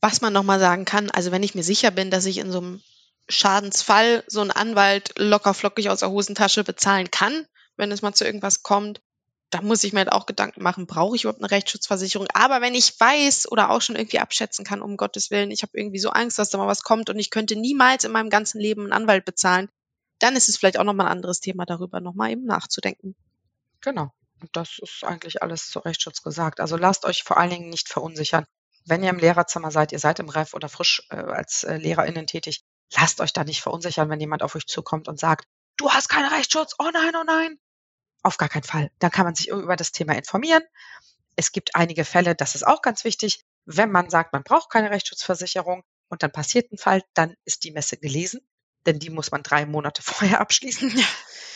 Was 0.00 0.20
man 0.20 0.32
nochmal 0.32 0.60
sagen 0.60 0.84
kann, 0.84 1.10
also 1.10 1.30
wenn 1.30 1.42
ich 1.42 1.54
mir 1.54 1.62
sicher 1.62 1.90
bin, 1.90 2.10
dass 2.10 2.26
ich 2.26 2.38
in 2.38 2.50
so 2.50 2.58
einem 2.58 2.82
Schadensfall 3.28 4.24
so 4.26 4.40
einen 4.40 4.50
Anwalt 4.50 5.12
locker 5.18 5.54
flockig 5.54 5.90
aus 5.90 6.00
der 6.00 6.10
Hosentasche 6.10 6.64
bezahlen 6.64 7.10
kann, 7.10 7.46
wenn 7.76 7.92
es 7.92 8.02
mal 8.02 8.12
zu 8.12 8.24
irgendwas 8.24 8.62
kommt, 8.62 9.00
da 9.50 9.62
muss 9.62 9.82
ich 9.82 9.92
mir 9.92 10.00
halt 10.00 10.12
auch 10.12 10.26
Gedanken 10.26 10.62
machen, 10.62 10.86
brauche 10.86 11.16
ich 11.16 11.24
überhaupt 11.24 11.42
eine 11.42 11.50
Rechtsschutzversicherung? 11.50 12.28
Aber 12.32 12.60
wenn 12.60 12.74
ich 12.74 12.98
weiß 12.98 13.50
oder 13.50 13.70
auch 13.70 13.82
schon 13.82 13.96
irgendwie 13.96 14.20
abschätzen 14.20 14.64
kann, 14.64 14.80
um 14.80 14.96
Gottes 14.96 15.30
Willen, 15.30 15.50
ich 15.50 15.62
habe 15.62 15.76
irgendwie 15.76 15.98
so 15.98 16.10
Angst, 16.10 16.38
dass 16.38 16.50
da 16.50 16.58
mal 16.58 16.68
was 16.68 16.82
kommt 16.82 17.10
und 17.10 17.18
ich 17.18 17.30
könnte 17.30 17.56
niemals 17.56 18.04
in 18.04 18.12
meinem 18.12 18.30
ganzen 18.30 18.60
Leben 18.60 18.82
einen 18.82 18.92
Anwalt 18.92 19.24
bezahlen, 19.24 19.68
dann 20.20 20.36
ist 20.36 20.48
es 20.48 20.56
vielleicht 20.56 20.78
auch 20.78 20.84
nochmal 20.84 21.06
ein 21.06 21.12
anderes 21.12 21.40
Thema, 21.40 21.66
darüber 21.66 22.00
nochmal 22.00 22.30
eben 22.30 22.44
nachzudenken. 22.44 23.16
Genau. 23.80 24.12
Das 24.52 24.78
ist 24.78 25.04
eigentlich 25.04 25.42
alles 25.42 25.68
zu 25.68 25.78
Rechtsschutz 25.80 26.22
gesagt. 26.22 26.60
Also 26.60 26.76
lasst 26.76 27.04
euch 27.04 27.22
vor 27.22 27.36
allen 27.36 27.50
Dingen 27.50 27.70
nicht 27.70 27.88
verunsichern. 27.88 28.44
Wenn 28.86 29.02
ihr 29.02 29.10
im 29.10 29.18
Lehrerzimmer 29.18 29.70
seid, 29.70 29.92
ihr 29.92 29.98
seid 29.98 30.18
im 30.18 30.28
Ref 30.28 30.54
oder 30.54 30.68
frisch 30.68 31.02
äh, 31.10 31.16
als 31.16 31.64
äh, 31.64 31.76
LehrerInnen 31.76 32.26
tätig, 32.26 32.62
lasst 32.96 33.20
euch 33.20 33.32
da 33.32 33.44
nicht 33.44 33.60
verunsichern, 33.60 34.08
wenn 34.08 34.20
jemand 34.20 34.42
auf 34.42 34.54
euch 34.54 34.66
zukommt 34.66 35.08
und 35.08 35.18
sagt, 35.18 35.46
du 35.76 35.90
hast 35.90 36.08
keinen 36.08 36.32
Rechtsschutz, 36.32 36.74
oh 36.78 36.90
nein, 36.92 37.12
oh 37.14 37.24
nein. 37.24 37.58
Auf 38.22 38.36
gar 38.36 38.48
keinen 38.48 38.64
Fall. 38.64 38.90
Da 38.98 39.10
kann 39.10 39.24
man 39.24 39.34
sich 39.34 39.48
über 39.48 39.76
das 39.76 39.92
Thema 39.92 40.14
informieren. 40.14 40.62
Es 41.36 41.52
gibt 41.52 41.74
einige 41.74 42.04
Fälle, 42.04 42.34
das 42.34 42.54
ist 42.54 42.66
auch 42.66 42.82
ganz 42.82 43.04
wichtig, 43.04 43.44
wenn 43.64 43.90
man 43.90 44.10
sagt, 44.10 44.32
man 44.32 44.42
braucht 44.42 44.70
keine 44.70 44.90
Rechtsschutzversicherung 44.90 45.84
und 46.08 46.22
dann 46.22 46.32
passiert 46.32 46.72
ein 46.72 46.78
Fall, 46.78 47.02
dann 47.14 47.34
ist 47.44 47.64
die 47.64 47.70
Messe 47.70 47.96
gelesen, 47.96 48.40
denn 48.86 48.98
die 48.98 49.10
muss 49.10 49.30
man 49.30 49.42
drei 49.42 49.64
Monate 49.66 50.02
vorher 50.02 50.40
abschließen. 50.40 50.92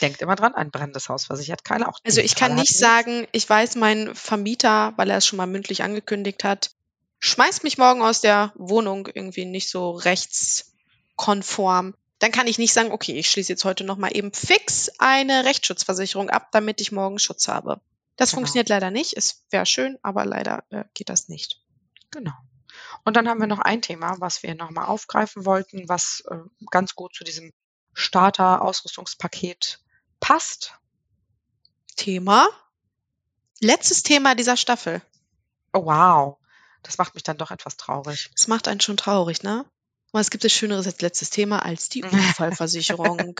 Denkt 0.04 0.22
immer 0.22 0.36
dran, 0.36 0.54
ein 0.54 0.70
brennendes 0.70 1.08
Haus 1.08 1.24
versichert 1.24 1.64
keiner. 1.64 1.88
Auch 1.88 1.98
also 2.04 2.20
ich 2.20 2.34
kann 2.34 2.54
nicht 2.54 2.76
sagen, 2.76 3.26
ich 3.32 3.48
weiß, 3.48 3.76
mein 3.76 4.14
Vermieter, 4.14 4.92
weil 4.96 5.10
er 5.10 5.16
es 5.16 5.26
schon 5.26 5.38
mal 5.38 5.46
mündlich 5.46 5.82
angekündigt 5.82 6.44
hat, 6.44 6.72
schmeißt 7.20 7.64
mich 7.64 7.78
morgen 7.78 8.02
aus 8.02 8.20
der 8.20 8.52
Wohnung 8.56 9.08
irgendwie 9.12 9.46
nicht 9.46 9.70
so 9.70 9.92
rechtskonform 9.92 11.94
dann 12.24 12.32
kann 12.32 12.46
ich 12.46 12.56
nicht 12.56 12.72
sagen, 12.72 12.90
okay, 12.90 13.12
ich 13.12 13.30
schließe 13.30 13.52
jetzt 13.52 13.66
heute 13.66 13.84
nochmal 13.84 14.16
eben 14.16 14.32
fix 14.32 14.88
eine 14.98 15.44
Rechtsschutzversicherung 15.44 16.30
ab, 16.30 16.48
damit 16.52 16.80
ich 16.80 16.90
morgen 16.90 17.18
Schutz 17.18 17.48
habe. 17.48 17.82
Das 18.16 18.30
genau. 18.30 18.38
funktioniert 18.38 18.70
leider 18.70 18.90
nicht. 18.90 19.14
Es 19.14 19.44
wäre 19.50 19.66
schön, 19.66 19.98
aber 20.02 20.24
leider 20.24 20.64
äh, 20.70 20.84
geht 20.94 21.10
das 21.10 21.28
nicht. 21.28 21.60
Genau. 22.10 22.32
Und 23.04 23.16
dann 23.16 23.28
haben 23.28 23.40
wir 23.40 23.46
noch 23.46 23.58
ein 23.58 23.82
Thema, 23.82 24.16
was 24.20 24.42
wir 24.42 24.54
nochmal 24.54 24.86
aufgreifen 24.86 25.44
wollten, 25.44 25.88
was 25.88 26.24
äh, 26.30 26.36
ganz 26.70 26.94
gut 26.94 27.14
zu 27.14 27.24
diesem 27.24 27.52
Starter-Ausrüstungspaket 27.92 29.80
passt. 30.24 30.72
Thema? 31.96 32.48
Letztes 33.60 34.02
Thema 34.02 34.34
dieser 34.34 34.56
Staffel. 34.56 35.02
Oh, 35.74 35.84
wow. 35.84 36.38
Das 36.82 36.96
macht 36.96 37.12
mich 37.14 37.24
dann 37.24 37.36
doch 37.36 37.50
etwas 37.50 37.76
traurig. 37.76 38.30
Das 38.34 38.48
macht 38.48 38.66
einen 38.66 38.80
schon 38.80 38.96
traurig, 38.96 39.42
ne? 39.42 39.66
Was 40.12 40.30
gibt 40.30 40.46
es 40.46 40.52
Schöneres 40.54 40.86
als 40.86 41.02
letztes 41.02 41.28
Thema 41.28 41.62
als 41.62 41.90
die 41.90 42.02
Unfallversicherung? 42.04 43.38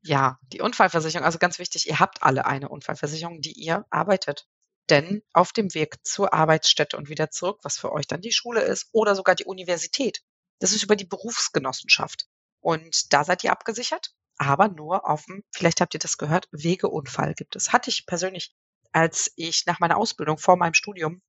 ja, 0.00 0.38
die 0.52 0.60
Unfallversicherung. 0.60 1.24
Also 1.26 1.38
ganz 1.38 1.58
wichtig, 1.58 1.88
ihr 1.88 1.98
habt 1.98 2.22
alle 2.22 2.46
eine 2.46 2.68
Unfallversicherung, 2.68 3.40
die 3.40 3.54
ihr 3.54 3.84
arbeitet. 3.90 4.46
Denn 4.88 5.24
auf 5.32 5.52
dem 5.52 5.74
Weg 5.74 5.96
zur 6.06 6.32
Arbeitsstätte 6.32 6.96
und 6.96 7.08
wieder 7.08 7.32
zurück, 7.32 7.58
was 7.64 7.78
für 7.78 7.90
euch 7.90 8.06
dann 8.06 8.20
die 8.20 8.30
Schule 8.30 8.60
ist 8.60 8.90
oder 8.92 9.16
sogar 9.16 9.34
die 9.34 9.46
Universität, 9.46 10.22
das 10.60 10.70
ist 10.70 10.84
über 10.84 10.94
die 10.94 11.04
Berufsgenossenschaft. 11.04 12.28
Und 12.60 13.12
da 13.12 13.24
seid 13.24 13.42
ihr 13.42 13.50
abgesichert, 13.50 14.14
aber 14.38 14.68
nur 14.68 15.08
auf 15.08 15.24
dem, 15.26 15.42
vielleicht 15.52 15.80
habt 15.80 15.94
ihr 15.94 16.00
das 16.00 16.18
gehört, 16.18 16.48
Wegeunfall 16.52 17.34
gibt 17.34 17.56
es. 17.56 17.72
Hatte 17.72 17.90
ich 17.90 18.06
persönlich, 18.06 18.54
als 18.92 19.32
ich 19.36 19.64
nach 19.66 19.80
meiner 19.80 19.96
Ausbildung 19.96 20.38
vor 20.38 20.56
meinem 20.56 20.74
Studium, 20.74 21.22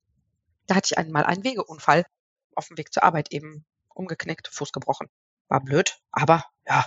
da 0.68 0.76
hatte 0.76 0.90
ich 0.92 0.98
einmal 0.98 1.24
einen 1.24 1.44
Wegeunfall 1.44 2.06
auf 2.56 2.68
dem 2.68 2.78
Weg 2.78 2.94
zur 2.94 3.04
Arbeit 3.04 3.32
eben 3.32 3.66
umgeknickt, 3.94 4.50
Fuß 4.50 4.72
gebrochen. 4.72 5.08
War 5.48 5.62
blöd, 5.64 5.98
aber 6.12 6.46
ja, 6.66 6.86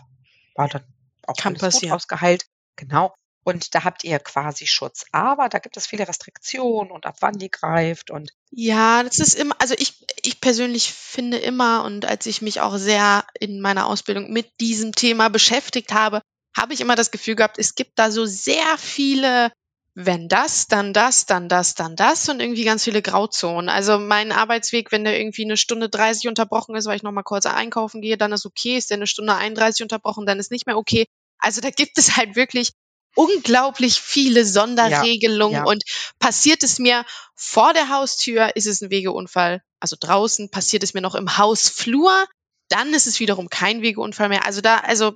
war 0.54 0.68
dann 0.68 0.84
auch 1.26 1.36
Kann 1.36 1.54
alles 1.54 1.60
passieren. 1.60 1.90
gut 1.90 1.96
ausgeheilt. 1.96 2.46
Genau. 2.76 3.14
Und 3.42 3.74
da 3.74 3.84
habt 3.84 4.04
ihr 4.04 4.18
quasi 4.18 4.66
Schutz. 4.66 5.04
Aber 5.12 5.48
da 5.48 5.58
gibt 5.58 5.76
es 5.76 5.86
viele 5.86 6.06
Restriktionen 6.06 6.90
und 6.90 7.06
ab 7.06 7.16
wann 7.20 7.38
die 7.38 7.50
greift 7.50 8.10
und. 8.10 8.32
Ja, 8.50 9.02
das 9.02 9.18
ist 9.18 9.34
immer, 9.34 9.54
also 9.58 9.74
ich, 9.78 10.04
ich 10.22 10.40
persönlich 10.40 10.92
finde 10.92 11.38
immer 11.38 11.84
und 11.84 12.04
als 12.04 12.26
ich 12.26 12.42
mich 12.42 12.60
auch 12.60 12.76
sehr 12.76 13.24
in 13.38 13.60
meiner 13.60 13.86
Ausbildung 13.86 14.30
mit 14.30 14.60
diesem 14.60 14.92
Thema 14.92 15.30
beschäftigt 15.30 15.92
habe, 15.92 16.20
habe 16.56 16.74
ich 16.74 16.80
immer 16.80 16.96
das 16.96 17.10
Gefühl 17.10 17.36
gehabt, 17.36 17.58
es 17.58 17.74
gibt 17.74 17.98
da 17.98 18.10
so 18.10 18.26
sehr 18.26 18.76
viele 18.76 19.52
wenn 19.94 20.28
das, 20.28 20.68
dann 20.68 20.92
das, 20.92 21.26
dann 21.26 21.48
das, 21.48 21.74
dann 21.74 21.96
das 21.96 22.28
und 22.28 22.40
irgendwie 22.40 22.64
ganz 22.64 22.84
viele 22.84 23.02
Grauzonen. 23.02 23.68
Also 23.68 23.98
mein 23.98 24.32
Arbeitsweg, 24.32 24.92
wenn 24.92 25.04
der 25.04 25.18
irgendwie 25.18 25.44
eine 25.44 25.56
Stunde 25.56 25.88
30 25.88 26.28
unterbrochen 26.28 26.76
ist, 26.76 26.86
weil 26.86 26.96
ich 26.96 27.02
nochmal 27.02 27.24
kurz 27.24 27.46
einkaufen 27.46 28.00
gehe, 28.00 28.16
dann 28.16 28.32
ist 28.32 28.46
okay. 28.46 28.76
Ist 28.76 28.90
der 28.90 28.98
eine 28.98 29.06
Stunde 29.06 29.34
31 29.34 29.82
unterbrochen, 29.82 30.26
dann 30.26 30.38
ist 30.38 30.50
nicht 30.50 30.66
mehr 30.66 30.76
okay. 30.76 31.06
Also 31.38 31.60
da 31.60 31.70
gibt 31.70 31.98
es 31.98 32.16
halt 32.16 32.36
wirklich 32.36 32.70
unglaublich 33.14 34.00
viele 34.00 34.44
Sonderregelungen 34.44 35.54
ja, 35.54 35.64
ja. 35.64 35.70
und 35.70 35.82
passiert 36.18 36.62
es 36.62 36.78
mir 36.78 37.04
vor 37.34 37.72
der 37.72 37.88
Haustür, 37.88 38.54
ist 38.56 38.66
es 38.66 38.80
ein 38.80 38.90
Wegeunfall. 38.90 39.62
Also 39.80 39.96
draußen 39.98 40.50
passiert 40.50 40.82
es 40.82 40.94
mir 40.94 41.00
noch 41.00 41.14
im 41.14 41.38
Hausflur, 41.38 42.26
dann 42.68 42.94
ist 42.94 43.06
es 43.06 43.20
wiederum 43.20 43.48
kein 43.48 43.82
Wegeunfall 43.82 44.28
mehr. 44.28 44.46
Also 44.46 44.60
da, 44.60 44.78
also 44.78 45.14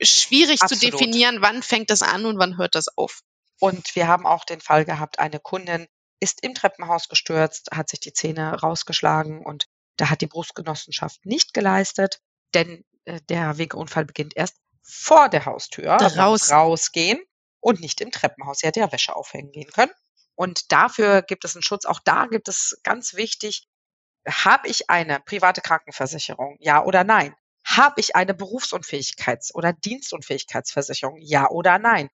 schwierig 0.00 0.62
Absolut. 0.62 0.82
zu 0.82 0.90
definieren, 0.90 1.38
wann 1.40 1.62
fängt 1.62 1.90
das 1.90 2.02
an 2.02 2.26
und 2.26 2.38
wann 2.38 2.56
hört 2.58 2.74
das 2.74 2.96
auf. 2.96 3.20
Und 3.60 3.94
wir 3.94 4.08
haben 4.08 4.26
auch 4.26 4.44
den 4.44 4.60
Fall 4.60 4.84
gehabt, 4.84 5.18
eine 5.18 5.38
Kundin 5.38 5.86
ist 6.18 6.42
im 6.42 6.54
Treppenhaus 6.54 7.08
gestürzt, 7.08 7.70
hat 7.72 7.88
sich 7.88 8.00
die 8.00 8.12
Zähne 8.12 8.54
rausgeschlagen 8.60 9.44
und 9.44 9.66
da 9.96 10.10
hat 10.10 10.20
die 10.20 10.26
Brustgenossenschaft 10.26 11.24
nicht 11.26 11.54
geleistet, 11.54 12.20
denn 12.54 12.84
äh, 13.04 13.20
der 13.28 13.58
Wegeunfall 13.58 14.04
beginnt 14.04 14.36
erst 14.36 14.56
vor 14.82 15.28
der 15.28 15.44
Haustür, 15.44 15.92
raus. 15.92 16.50
rausgehen 16.50 17.20
und 17.60 17.80
nicht 17.80 18.00
im 18.00 18.10
Treppenhaus. 18.10 18.58
Sie 18.58 18.66
hätte 18.66 18.80
ja 18.80 18.92
Wäsche 18.92 19.14
aufhängen 19.14 19.52
gehen 19.52 19.70
können. 19.70 19.92
Und 20.34 20.72
dafür 20.72 21.22
gibt 21.22 21.44
es 21.44 21.54
einen 21.54 21.62
Schutz. 21.62 21.84
Auch 21.84 22.00
da 22.00 22.26
gibt 22.26 22.48
es 22.48 22.80
ganz 22.82 23.14
wichtig, 23.14 23.68
habe 24.28 24.68
ich 24.68 24.90
eine 24.90 25.20
private 25.20 25.60
Krankenversicherung? 25.60 26.56
Ja 26.60 26.84
oder 26.84 27.04
nein? 27.04 27.34
Habe 27.64 28.00
ich 28.00 28.16
eine 28.16 28.32
Berufsunfähigkeits- 28.32 29.52
oder 29.54 29.72
Dienstunfähigkeitsversicherung? 29.72 31.18
Ja 31.20 31.48
oder 31.48 31.78
nein? 31.78 32.08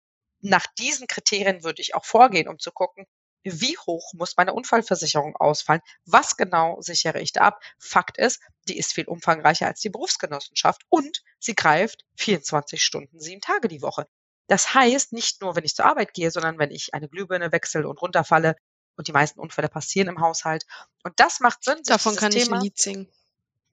nach 0.45 0.65
diesen 0.77 1.07
Kriterien 1.07 1.63
würde 1.63 1.81
ich 1.81 1.95
auch 1.95 2.05
vorgehen, 2.05 2.47
um 2.47 2.59
zu 2.59 2.71
gucken, 2.71 3.05
wie 3.45 3.77
hoch 3.77 4.13
muss 4.13 4.37
meine 4.37 4.53
Unfallversicherung 4.53 5.35
ausfallen? 5.35 5.81
Was 6.05 6.35
genau 6.35 6.81
sichere 6.81 7.21
ich 7.21 7.31
da 7.31 7.41
ab? 7.41 7.63
Fakt 7.77 8.17
ist, 8.17 8.41
die 8.67 8.77
ist 8.77 8.93
viel 8.93 9.07
umfangreicher 9.07 9.67
als 9.67 9.79
die 9.81 9.89
Berufsgenossenschaft 9.89 10.81
und 10.89 11.21
sie 11.39 11.53
greift 11.53 12.05
24 12.17 12.83
Stunden, 12.83 13.19
sieben 13.19 13.41
Tage 13.41 13.67
die 13.67 13.83
Woche. 13.83 14.07
Das 14.47 14.73
heißt, 14.73 15.13
nicht 15.13 15.41
nur, 15.41 15.55
wenn 15.55 15.63
ich 15.63 15.75
zur 15.75 15.85
Arbeit 15.85 16.13
gehe, 16.13 16.31
sondern 16.31 16.57
wenn 16.57 16.71
ich 16.71 16.93
eine 16.93 17.07
Glühbirne 17.07 17.51
wechsle 17.51 17.87
und 17.87 18.01
runterfalle 18.01 18.55
und 18.95 19.07
die 19.07 19.11
meisten 19.11 19.39
Unfälle 19.39 19.69
passieren 19.69 20.07
im 20.07 20.21
Haushalt. 20.21 20.65
Und 21.03 21.19
das 21.19 21.39
macht 21.39 21.63
Sinn. 21.63 21.79
Davon 21.85 22.15
kann 22.15 22.31
Thema, 22.31 22.43
ich 22.45 22.51
ein 22.53 22.61
Lied 22.61 22.77
singen. 22.77 23.11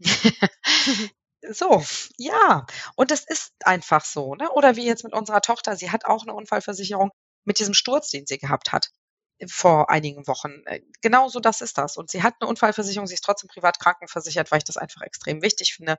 So, 1.51 1.85
ja. 2.19 2.65
Und 2.95 3.11
das 3.11 3.25
ist 3.25 3.53
einfach 3.65 4.05
so, 4.05 4.37
ne? 4.37 4.49
Oder 4.53 4.77
wie 4.77 4.87
jetzt 4.87 5.03
mit 5.03 5.13
unserer 5.13 5.41
Tochter, 5.41 5.75
sie 5.75 5.91
hat 5.91 6.05
auch 6.05 6.23
eine 6.23 6.35
Unfallversicherung 6.35 7.11
mit 7.45 7.59
diesem 7.59 7.75
Sturz, 7.75 8.11
den 8.11 8.29
sie 8.29 8.39
gehabt 8.39 8.71
hat 8.71 8.93
vor 9.47 9.91
einigen 9.91 10.27
Wochen. 10.27 10.63
Äh, 10.67 10.81
genauso 11.01 11.41
das 11.41 11.61
ist 11.61 11.79
das. 11.79 11.97
Und 11.97 12.11
sie 12.11 12.23
hat 12.23 12.35
eine 12.41 12.49
Unfallversicherung, 12.49 13.07
sie 13.07 13.15
ist 13.15 13.25
trotzdem 13.25 13.49
privat 13.49 13.79
krankenversichert, 13.81 14.51
weil 14.51 14.59
ich 14.59 14.65
das 14.65 14.77
einfach 14.77 15.03
extrem 15.03 15.43
wichtig 15.43 15.75
finde. 15.75 15.97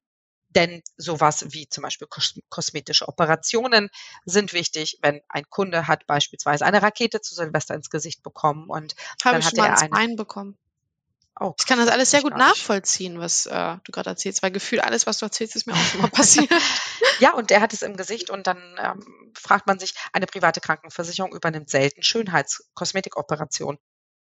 Denn 0.50 0.84
sowas 0.98 1.46
wie 1.50 1.67
zum 1.67 1.82
Beispiel 1.82 2.08
kosmetische 2.50 3.08
Operationen 3.08 3.89
sind 4.26 4.54
wichtig, 4.54 5.00
wenn 5.02 5.22
ein 5.28 5.50
Kunde 5.50 5.88
hat 5.88 6.06
beispielsweise 6.06 6.63
eine 6.65 6.82
Rakete 6.84 7.22
zu 7.22 7.34
Silvester 7.34 7.74
ins 7.74 7.89
Gesicht 7.89 8.22
bekommen 8.22 8.69
und 8.69 8.93
Habe 9.24 9.34
dann 9.34 9.39
ich 9.39 9.48
hat 9.48 9.58
er 9.58 9.80
eine 9.80 9.89
Bein 9.89 10.15
bekommen. 10.15 10.58
Oh, 11.39 11.54
ich 11.60 11.65
kann 11.65 11.80
das 11.80 11.89
alles 11.89 12.12
sehr 12.12 12.22
gut 12.22 12.38
nachvollziehen, 12.38 13.19
was 13.19 13.48
äh, 13.48 13.78
du 13.84 13.91
gerade 13.91 14.12
erzählst, 14.12 14.43
weil 14.43 14.52
Gefühl, 14.52 14.80
alles, 14.82 15.08
was 15.08 15.17
du 15.17 15.26
erzählst, 15.26 15.56
ist 15.56 15.65
mir 15.65 15.74
auch 15.74 15.86
schon 15.86 16.02
mal 16.02 16.10
passiert. 16.12 16.50
ja, 17.19 17.34
und 17.34 17.50
der 17.50 17.62
hat 17.62 17.74
es 17.74 17.82
im 17.82 17.98
Gesicht 17.98 18.30
und 18.30 18.46
dann 18.46 18.78
ähm, 18.80 19.32
fragt 19.36 19.65
man 19.65 19.80
sich, 19.80 19.96
eine 20.13 20.28
private 20.28 20.62
Krankenversicherung 20.62 21.34
übernimmt 21.34 21.69
selten 21.69 22.04
Schönheitskosmetikoperationen. 22.04 23.80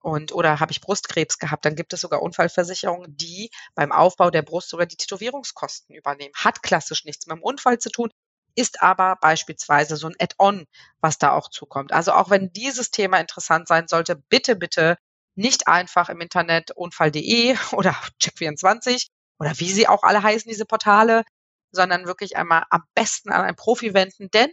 Und 0.00 0.32
oder 0.32 0.60
habe 0.60 0.70
ich 0.70 0.82
Brustkrebs 0.82 1.38
gehabt, 1.38 1.64
dann 1.64 1.76
gibt 1.76 1.94
es 1.94 2.02
sogar 2.02 2.20
Unfallversicherungen, 2.20 3.16
die 3.16 3.50
beim 3.74 3.90
Aufbau 3.90 4.30
der 4.30 4.42
Brust 4.42 4.68
sogar 4.68 4.84
die 4.86 4.96
Tätowierungskosten 4.96 5.94
übernehmen. 5.94 6.34
Hat 6.36 6.62
klassisch 6.62 7.04
nichts 7.04 7.26
mit 7.26 7.36
dem 7.36 7.42
Unfall 7.42 7.78
zu 7.78 7.88
tun, 7.88 8.10
ist 8.54 8.82
aber 8.82 9.16
beispielsweise 9.16 9.96
so 9.96 10.06
ein 10.06 10.14
Add-on, 10.18 10.66
was 11.00 11.18
da 11.18 11.32
auch 11.32 11.48
zukommt. 11.48 11.92
Also 11.92 12.12
auch 12.12 12.28
wenn 12.30 12.52
dieses 12.52 12.90
Thema 12.90 13.18
interessant 13.18 13.66
sein 13.66 13.88
sollte, 13.88 14.16
bitte, 14.16 14.56
bitte 14.56 14.96
nicht 15.34 15.68
einfach 15.68 16.08
im 16.08 16.20
Internet 16.20 16.70
unfall.de 16.72 17.56
oder 17.72 17.92
Check24 18.22 19.08
oder 19.38 19.58
wie 19.58 19.72
sie 19.72 19.88
auch 19.88 20.02
alle 20.02 20.22
heißen, 20.22 20.48
diese 20.48 20.66
Portale, 20.66 21.24
sondern 21.72 22.06
wirklich 22.06 22.36
einmal 22.36 22.64
am 22.70 22.82
besten 22.94 23.30
an 23.30 23.42
einen 23.42 23.56
Profi 23.56 23.94
wenden, 23.94 24.30
denn 24.30 24.50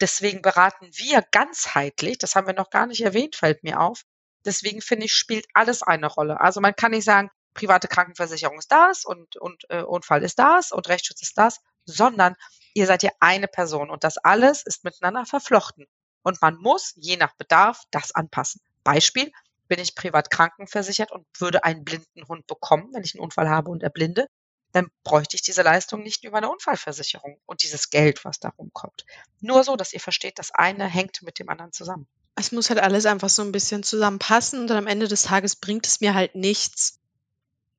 deswegen 0.00 0.42
beraten 0.42 0.88
wir 0.92 1.22
ganzheitlich, 1.30 2.18
das 2.18 2.34
haben 2.34 2.46
wir 2.46 2.54
noch 2.54 2.70
gar 2.70 2.86
nicht 2.86 3.02
erwähnt, 3.02 3.36
fällt 3.36 3.62
mir 3.62 3.80
auf. 3.80 4.02
Deswegen 4.44 4.80
finde 4.80 5.06
ich, 5.06 5.12
spielt 5.12 5.46
alles 5.54 5.82
eine 5.82 6.06
Rolle. 6.06 6.40
Also 6.40 6.60
man 6.60 6.74
kann 6.74 6.92
nicht 6.92 7.04
sagen, 7.04 7.30
private 7.54 7.88
Krankenversicherung 7.88 8.58
ist 8.58 8.70
das 8.70 9.04
und, 9.04 9.36
und 9.36 9.64
äh, 9.70 9.82
Unfall 9.82 10.22
ist 10.22 10.38
das 10.38 10.72
und 10.72 10.88
Rechtsschutz 10.88 11.22
ist 11.22 11.36
das, 11.36 11.58
sondern 11.84 12.36
ihr 12.74 12.86
seid 12.86 13.02
ja 13.02 13.10
eine 13.20 13.48
Person 13.48 13.90
und 13.90 14.04
das 14.04 14.18
alles 14.18 14.64
ist 14.64 14.84
miteinander 14.84 15.26
verflochten. 15.26 15.86
Und 16.22 16.40
man 16.42 16.56
muss 16.56 16.92
je 16.96 17.16
nach 17.16 17.34
Bedarf 17.36 17.82
das 17.90 18.14
anpassen. 18.14 18.60
Beispiel, 18.84 19.32
bin 19.68 19.78
ich 19.78 19.94
privat 19.94 20.30
krankenversichert 20.30 21.12
und 21.12 21.26
würde 21.38 21.64
einen 21.64 21.84
blinden 21.84 22.26
Hund 22.28 22.46
bekommen, 22.46 22.90
wenn 22.92 23.04
ich 23.04 23.14
einen 23.14 23.24
Unfall 23.24 23.48
habe 23.48 23.70
und 23.70 23.82
erblinde, 23.82 24.28
dann 24.72 24.88
bräuchte 25.04 25.36
ich 25.36 25.42
diese 25.42 25.62
Leistung 25.62 26.02
nicht 26.02 26.24
über 26.24 26.38
eine 26.38 26.50
Unfallversicherung 26.50 27.38
und 27.46 27.62
dieses 27.62 27.90
Geld, 27.90 28.24
was 28.24 28.40
da 28.40 28.50
rumkommt. 28.50 29.04
Nur 29.40 29.64
so, 29.64 29.76
dass 29.76 29.92
ihr 29.92 30.00
versteht, 30.00 30.38
das 30.38 30.50
eine 30.52 30.86
hängt 30.86 31.22
mit 31.22 31.38
dem 31.38 31.48
anderen 31.48 31.72
zusammen. 31.72 32.06
Es 32.34 32.52
muss 32.52 32.68
halt 32.68 32.80
alles 32.80 33.06
einfach 33.06 33.30
so 33.30 33.42
ein 33.42 33.52
bisschen 33.52 33.82
zusammenpassen 33.82 34.60
und 34.60 34.66
dann 34.66 34.76
am 34.76 34.86
Ende 34.86 35.08
des 35.08 35.22
Tages 35.22 35.56
bringt 35.56 35.86
es 35.86 36.00
mir 36.00 36.14
halt 36.14 36.34
nichts, 36.34 36.98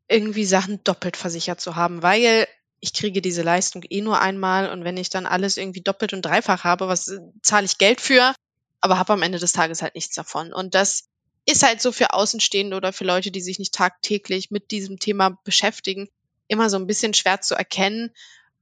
irgendwie 0.07 0.45
Sachen 0.45 0.83
doppelt 0.83 1.17
versichert 1.17 1.61
zu 1.61 1.75
haben, 1.75 2.01
weil 2.01 2.47
ich 2.79 2.93
kriege 2.93 3.21
diese 3.21 3.41
Leistung 3.41 3.83
eh 3.89 4.01
nur 4.01 4.19
einmal 4.19 4.71
und 4.71 4.83
wenn 4.83 4.97
ich 4.97 5.09
dann 5.09 5.25
alles 5.25 5.57
irgendwie 5.57 5.81
doppelt 5.81 6.13
und 6.13 6.23
dreifach 6.23 6.63
habe, 6.63 6.87
was 6.87 7.07
äh, 7.07 7.19
zahle 7.41 7.65
ich 7.65 7.77
Geld 7.77 8.01
für, 8.01 8.33
aber 8.81 8.99
habe 8.99 9.13
am 9.13 9.21
Ende 9.21 9.39
des 9.39 9.51
Tages 9.51 9.81
halt 9.81 9.95
nichts 9.95 10.15
davon. 10.15 10.53
Und 10.53 10.75
das 10.75 11.07
ist 11.47 11.63
halt 11.63 11.81
so 11.81 11.91
für 11.91 12.13
Außenstehende 12.13 12.75
oder 12.75 12.93
für 12.93 13.05
Leute, 13.05 13.31
die 13.31 13.41
sich 13.41 13.57
nicht 13.57 13.73
tagtäglich 13.73 14.51
mit 14.51 14.69
diesem 14.71 14.99
Thema 14.99 15.39
beschäftigen, 15.43 16.09
immer 16.47 16.69
so 16.69 16.77
ein 16.77 16.87
bisschen 16.87 17.13
schwer 17.13 17.41
zu 17.41 17.55
erkennen, 17.55 18.11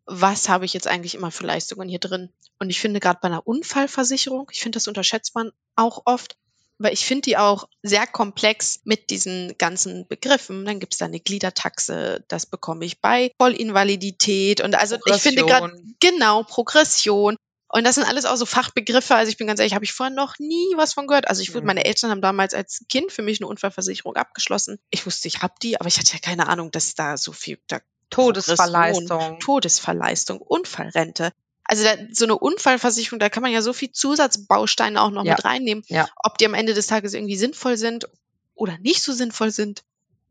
was 0.05 0.49
habe 0.49 0.65
ich 0.65 0.73
jetzt 0.73 0.87
eigentlich 0.87 1.15
immer 1.15 1.31
für 1.31 1.47
Leistungen 1.47 1.89
hier 1.89 1.99
drin. 1.99 2.29
Und 2.59 2.69
ich 2.69 2.79
finde 2.79 2.99
gerade 2.99 3.19
bei 3.21 3.27
einer 3.27 3.45
Unfallversicherung, 3.47 4.49
ich 4.51 4.61
finde, 4.61 4.77
das 4.77 4.87
unterschätzt 4.87 5.33
man 5.33 5.51
auch 5.75 6.03
oft, 6.05 6.37
weil 6.77 6.93
ich 6.93 7.05
finde 7.05 7.21
die 7.21 7.37
auch 7.37 7.67
sehr 7.81 8.05
komplex 8.05 8.81
mit 8.83 9.09
diesen 9.09 9.57
ganzen 9.57 10.07
Begriffen. 10.07 10.65
Dann 10.65 10.79
gibt 10.79 10.93
es 10.93 10.99
da 10.99 11.05
eine 11.05 11.19
Gliedertaxe, 11.19 12.23
das 12.27 12.45
bekomme 12.45 12.85
ich 12.85 13.01
bei 13.01 13.31
Vollinvalidität 13.39 14.61
und 14.61 14.75
also 14.75 14.97
ich 15.05 15.15
finde 15.15 15.45
gerade 15.45 15.75
genau 15.99 16.43
Progression. 16.43 17.35
Und 17.75 17.83
das 17.83 17.95
sind 17.95 18.05
alles 18.05 18.23
auch 18.23 18.37
so 18.37 18.45
Fachbegriffe. 18.45 19.15
Also 19.15 19.29
ich 19.29 19.35
bin 19.35 19.47
ganz 19.47 19.59
ehrlich, 19.59 19.73
habe 19.73 19.83
ich 19.83 19.91
vorher 19.91 20.15
noch 20.15 20.39
nie 20.39 20.71
was 20.77 20.93
von 20.93 21.07
gehört. 21.07 21.27
Also 21.27 21.41
ich 21.41 21.49
wusste, 21.49 21.59
mhm. 21.59 21.67
meine 21.67 21.83
Eltern 21.83 22.09
haben 22.09 22.21
damals 22.21 22.53
als 22.53 22.85
Kind 22.87 23.11
für 23.11 23.21
mich 23.21 23.41
eine 23.41 23.47
Unfallversicherung 23.47 24.15
abgeschlossen. 24.15 24.79
Ich 24.91 25.05
wusste, 25.05 25.27
ich 25.27 25.41
habe 25.41 25.55
die, 25.61 25.77
aber 25.77 25.89
ich 25.89 25.99
hatte 25.99 26.13
ja 26.13 26.19
keine 26.19 26.47
Ahnung, 26.47 26.71
dass 26.71 26.95
da 26.95 27.17
so 27.17 27.33
viel 27.33 27.59
da 27.67 27.81
Todesverleistung, 28.11 29.41
Todesverleistung, 29.41 30.39
Unfallrente. 30.39 31.33
Also 31.65 31.83
da, 31.83 31.95
so 32.13 32.23
eine 32.23 32.37
Unfallversicherung, 32.37 33.19
da 33.19 33.27
kann 33.27 33.43
man 33.43 33.51
ja 33.51 33.61
so 33.61 33.73
viel 33.73 33.91
Zusatzbausteine 33.91 35.01
auch 35.01 35.11
noch 35.11 35.25
ja. 35.25 35.33
mit 35.33 35.43
reinnehmen. 35.43 35.83
Ja. 35.87 36.07
Ob 36.23 36.37
die 36.37 36.45
am 36.45 36.53
Ende 36.53 36.75
des 36.75 36.87
Tages 36.87 37.13
irgendwie 37.13 37.35
sinnvoll 37.35 37.75
sind 37.75 38.07
oder 38.53 38.77
nicht 38.77 39.03
so 39.03 39.11
sinnvoll 39.11 39.51
sind, 39.51 39.83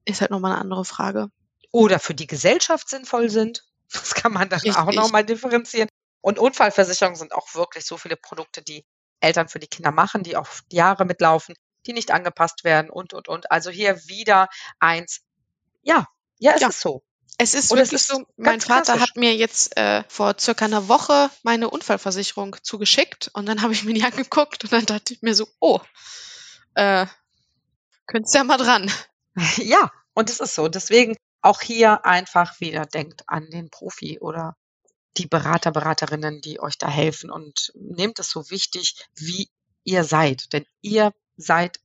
ist 0.06 0.22
halt 0.22 0.30
nochmal 0.30 0.52
eine 0.52 0.62
andere 0.62 0.86
Frage. 0.86 1.28
Oder 1.72 1.98
für 1.98 2.14
die 2.14 2.26
Gesellschaft 2.26 2.88
sinnvoll 2.88 3.28
sind. 3.28 3.64
Das 3.92 4.14
kann 4.14 4.32
man 4.32 4.48
dann 4.48 4.60
Richtig. 4.60 4.78
auch 4.78 4.90
nochmal 4.92 5.26
differenzieren. 5.26 5.90
Und 6.24 6.38
Unfallversicherungen 6.38 7.18
sind 7.18 7.34
auch 7.34 7.54
wirklich 7.54 7.84
so 7.84 7.98
viele 7.98 8.16
Produkte, 8.16 8.62
die 8.62 8.86
Eltern 9.20 9.50
für 9.50 9.58
die 9.58 9.66
Kinder 9.66 9.90
machen, 9.90 10.22
die 10.22 10.38
auf 10.38 10.62
Jahre 10.72 11.04
mitlaufen, 11.04 11.54
die 11.84 11.92
nicht 11.92 12.12
angepasst 12.12 12.64
werden 12.64 12.88
und, 12.88 13.12
und, 13.12 13.28
und. 13.28 13.50
Also 13.50 13.68
hier 13.68 14.08
wieder 14.08 14.48
eins. 14.78 15.20
Ja, 15.82 16.06
ja, 16.38 16.52
es 16.54 16.62
ja. 16.62 16.68
ist 16.68 16.80
so. 16.80 17.04
Es 17.36 17.52
ist 17.52 17.70
und 17.70 17.76
wirklich 17.76 18.00
ist 18.00 18.08
so, 18.08 18.24
mein 18.38 18.62
Vater 18.62 19.00
hat 19.00 19.16
mir 19.16 19.36
jetzt 19.36 19.76
äh, 19.76 20.02
vor 20.08 20.36
circa 20.40 20.64
einer 20.64 20.88
Woche 20.88 21.28
meine 21.42 21.68
Unfallversicherung 21.68 22.56
zugeschickt 22.62 23.30
und 23.34 23.44
dann 23.44 23.60
habe 23.62 23.74
ich 23.74 23.84
mir 23.84 23.92
die 23.92 24.04
angeguckt 24.04 24.64
und 24.64 24.72
dann 24.72 24.86
dachte 24.86 25.12
ich 25.12 25.20
mir 25.20 25.34
so, 25.34 25.46
oh, 25.60 25.80
äh, 26.74 27.04
könntest 28.06 28.34
ja 28.34 28.44
mal 28.44 28.56
dran. 28.56 28.90
Ja, 29.56 29.92
und 30.14 30.30
es 30.30 30.40
ist 30.40 30.54
so. 30.54 30.68
Deswegen 30.68 31.16
auch 31.42 31.60
hier 31.60 32.06
einfach 32.06 32.60
wieder 32.60 32.86
denkt 32.86 33.24
an 33.26 33.50
den 33.50 33.68
Profi 33.68 34.20
oder 34.20 34.56
die 35.16 35.26
Berater, 35.26 35.70
Beraterinnen, 35.70 36.40
die 36.40 36.60
euch 36.60 36.78
da 36.78 36.88
helfen 36.88 37.30
und 37.30 37.72
nehmt 37.74 38.18
es 38.18 38.30
so 38.30 38.50
wichtig, 38.50 39.06
wie 39.14 39.48
ihr 39.84 40.04
seid, 40.04 40.52
denn 40.52 40.66
ihr 40.80 41.12
seid 41.36 41.80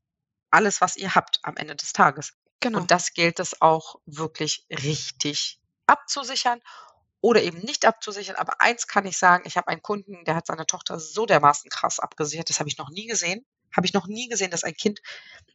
alles, 0.51 0.81
was 0.81 0.95
ihr 0.95 1.15
habt 1.15 1.39
am 1.43 1.57
Ende 1.57 1.75
des 1.75 1.93
Tages. 1.93 2.33
Genau. 2.59 2.79
Und 2.79 2.91
das 2.91 3.13
gilt 3.13 3.39
es 3.39 3.61
auch 3.61 3.95
wirklich 4.05 4.65
richtig 4.69 5.59
abzusichern 5.85 6.61
oder 7.21 7.41
eben 7.41 7.59
nicht 7.59 7.85
abzusichern. 7.85 8.35
Aber 8.35 8.61
eins 8.61 8.87
kann 8.87 9.05
ich 9.05 9.17
sagen, 9.17 9.43
ich 9.45 9.57
habe 9.57 9.67
einen 9.67 9.81
Kunden, 9.81 10.23
der 10.25 10.35
hat 10.35 10.47
seine 10.47 10.65
Tochter 10.65 10.99
so 10.99 11.25
dermaßen 11.25 11.69
krass 11.69 11.99
abgesichert, 11.99 12.49
das 12.49 12.59
habe 12.59 12.69
ich 12.69 12.77
noch 12.77 12.89
nie 12.89 13.07
gesehen. 13.07 13.45
habe 13.75 13.85
ich 13.85 13.93
noch 13.93 14.07
nie 14.07 14.27
gesehen, 14.27 14.51
dass 14.51 14.63
ein 14.63 14.73
Kind 14.73 14.99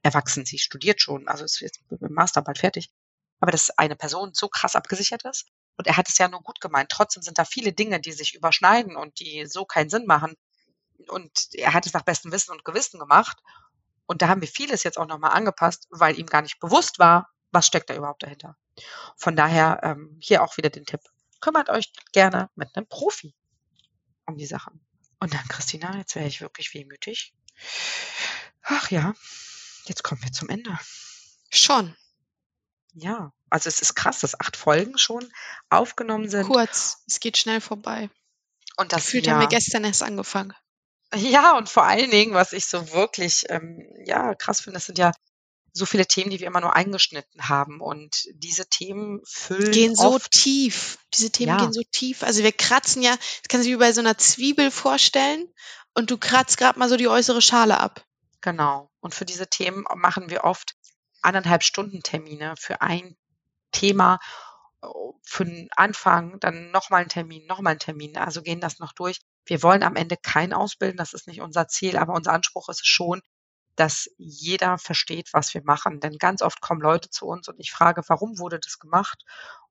erwachsen, 0.02 0.44
sie 0.44 0.58
studiert 0.58 1.00
schon, 1.00 1.26
also 1.26 1.44
ist 1.44 1.60
jetzt 1.60 1.80
mit 1.90 2.00
dem 2.00 2.12
Master 2.12 2.42
bald 2.42 2.58
fertig, 2.58 2.90
aber 3.40 3.50
dass 3.50 3.70
eine 3.76 3.96
Person 3.96 4.32
so 4.34 4.48
krass 4.48 4.76
abgesichert 4.76 5.24
ist. 5.24 5.46
Und 5.76 5.86
er 5.86 5.96
hat 5.96 6.08
es 6.08 6.18
ja 6.18 6.28
nur 6.28 6.42
gut 6.42 6.60
gemeint. 6.60 6.90
Trotzdem 6.90 7.22
sind 7.22 7.38
da 7.38 7.44
viele 7.44 7.72
Dinge, 7.72 8.00
die 8.00 8.12
sich 8.12 8.34
überschneiden 8.34 8.96
und 8.96 9.18
die 9.20 9.46
so 9.46 9.64
keinen 9.64 9.90
Sinn 9.90 10.06
machen. 10.06 10.36
Und 11.08 11.48
er 11.52 11.74
hat 11.74 11.86
es 11.86 11.92
nach 11.92 12.02
bestem 12.02 12.32
Wissen 12.32 12.52
und 12.52 12.64
Gewissen 12.64 13.00
gemacht. 13.00 13.38
Und 14.06 14.22
da 14.22 14.28
haben 14.28 14.40
wir 14.40 14.48
vieles 14.48 14.84
jetzt 14.84 14.98
auch 14.98 15.06
nochmal 15.06 15.32
angepasst, 15.32 15.86
weil 15.90 16.18
ihm 16.18 16.26
gar 16.26 16.42
nicht 16.42 16.60
bewusst 16.60 16.98
war, 16.98 17.30
was 17.50 17.66
steckt 17.66 17.90
da 17.90 17.94
überhaupt 17.94 18.22
dahinter. 18.22 18.56
Von 19.16 19.36
daher 19.36 19.80
ähm, 19.82 20.18
hier 20.20 20.42
auch 20.42 20.56
wieder 20.56 20.70
den 20.70 20.84
Tipp. 20.84 21.00
Kümmert 21.40 21.70
euch 21.70 21.92
gerne 22.12 22.50
mit 22.54 22.74
einem 22.74 22.86
Profi 22.86 23.34
um 24.26 24.36
die 24.36 24.46
Sachen. 24.46 24.80
Und 25.20 25.34
dann, 25.34 25.46
Christina, 25.48 25.96
jetzt 25.96 26.14
wäre 26.14 26.26
ich 26.26 26.40
wirklich 26.40 26.74
wehmütig. 26.74 27.34
Ach 28.62 28.90
ja, 28.90 29.14
jetzt 29.86 30.02
kommen 30.02 30.22
wir 30.22 30.32
zum 30.32 30.48
Ende. 30.48 30.76
Schon. 31.50 31.96
Ja, 32.94 33.32
also 33.54 33.68
es 33.68 33.80
ist 33.80 33.94
krass, 33.94 34.18
dass 34.18 34.38
acht 34.40 34.56
Folgen 34.56 34.98
schon 34.98 35.32
aufgenommen 35.70 36.28
sind. 36.28 36.44
Kurz, 36.48 37.04
es 37.06 37.20
geht 37.20 37.38
schnell 37.38 37.60
vorbei. 37.60 38.10
Und 38.76 38.92
das 38.92 39.04
Gefühlt 39.06 39.26
ja, 39.26 39.34
haben 39.34 39.40
wir 39.40 39.46
gestern 39.46 39.84
erst 39.84 40.02
angefangen. 40.02 40.52
ja, 41.14 41.56
und 41.56 41.68
vor 41.68 41.84
allen 41.84 42.10
Dingen, 42.10 42.34
was 42.34 42.52
ich 42.52 42.66
so 42.66 42.92
wirklich 42.92 43.44
ähm, 43.50 43.86
ja 44.04 44.34
krass 44.34 44.60
finde, 44.60 44.78
das 44.78 44.86
sind 44.86 44.98
ja 44.98 45.12
so 45.72 45.86
viele 45.86 46.06
Themen, 46.06 46.30
die 46.30 46.40
wir 46.40 46.48
immer 46.48 46.60
nur 46.60 46.74
eingeschnitten 46.74 47.48
haben. 47.48 47.80
Und 47.80 48.24
diese 48.34 48.66
Themen 48.66 49.20
füllen 49.24 49.72
Gehen 49.72 49.94
so 49.94 50.18
tief. 50.18 50.98
Diese 51.14 51.30
Themen 51.30 51.50
Ja. 51.50 51.56
gehen 51.56 51.72
so 51.72 51.82
tief. 51.92 52.24
Also 52.24 52.42
wir 52.42 52.52
kratzen 52.52 53.02
ja, 53.02 53.14
das 53.16 53.48
kann 53.48 53.62
sich 53.62 53.70
wie 53.72 53.76
bei 53.76 53.92
so 53.92 54.00
einer 54.00 54.18
Zwiebel 54.18 54.72
vorstellen. 54.72 55.46
Und 55.94 56.10
du 56.10 56.18
kratzt 56.18 56.58
gerade 56.58 56.78
mal 56.78 56.88
so 56.88 56.96
die 56.96 57.08
äußere 57.08 57.40
Schale 57.42 57.78
ab. 57.78 58.04
genau. 58.40 58.90
Und 59.00 59.14
für 59.14 59.24
diese 59.24 59.46
Themen 59.48 59.84
machen 59.94 60.30
wir 60.30 60.42
oft 60.44 60.74
anderthalb 61.22 61.62
Stunden 61.62 62.02
Termine 62.02 62.54
für 62.58 62.80
ein 62.80 63.16
Thema, 63.74 64.18
oh, 64.82 65.14
für 65.22 65.44
den 65.44 65.68
Anfang, 65.76 66.40
dann 66.40 66.70
nochmal 66.70 67.00
einen 67.02 67.10
Termin, 67.10 67.46
nochmal 67.46 67.72
einen 67.72 67.80
Termin. 67.80 68.16
Also 68.16 68.42
gehen 68.42 68.60
das 68.60 68.78
noch 68.78 68.92
durch. 68.94 69.20
Wir 69.46 69.62
wollen 69.62 69.82
am 69.82 69.96
Ende 69.96 70.16
keinen 70.16 70.54
ausbilden, 70.54 70.96
das 70.96 71.12
ist 71.12 71.26
nicht 71.26 71.42
unser 71.42 71.68
Ziel, 71.68 71.98
aber 71.98 72.14
unser 72.14 72.32
Anspruch 72.32 72.68
ist 72.70 72.80
es 72.82 72.88
schon, 72.88 73.20
dass 73.76 74.08
jeder 74.18 74.78
versteht, 74.78 75.30
was 75.32 75.52
wir 75.54 75.62
machen. 75.64 76.00
Denn 76.00 76.18
ganz 76.18 76.42
oft 76.42 76.60
kommen 76.62 76.80
Leute 76.80 77.10
zu 77.10 77.26
uns 77.26 77.48
und 77.48 77.58
ich 77.60 77.72
frage, 77.72 78.02
warum 78.08 78.38
wurde 78.38 78.60
das 78.60 78.78
gemacht? 78.78 79.24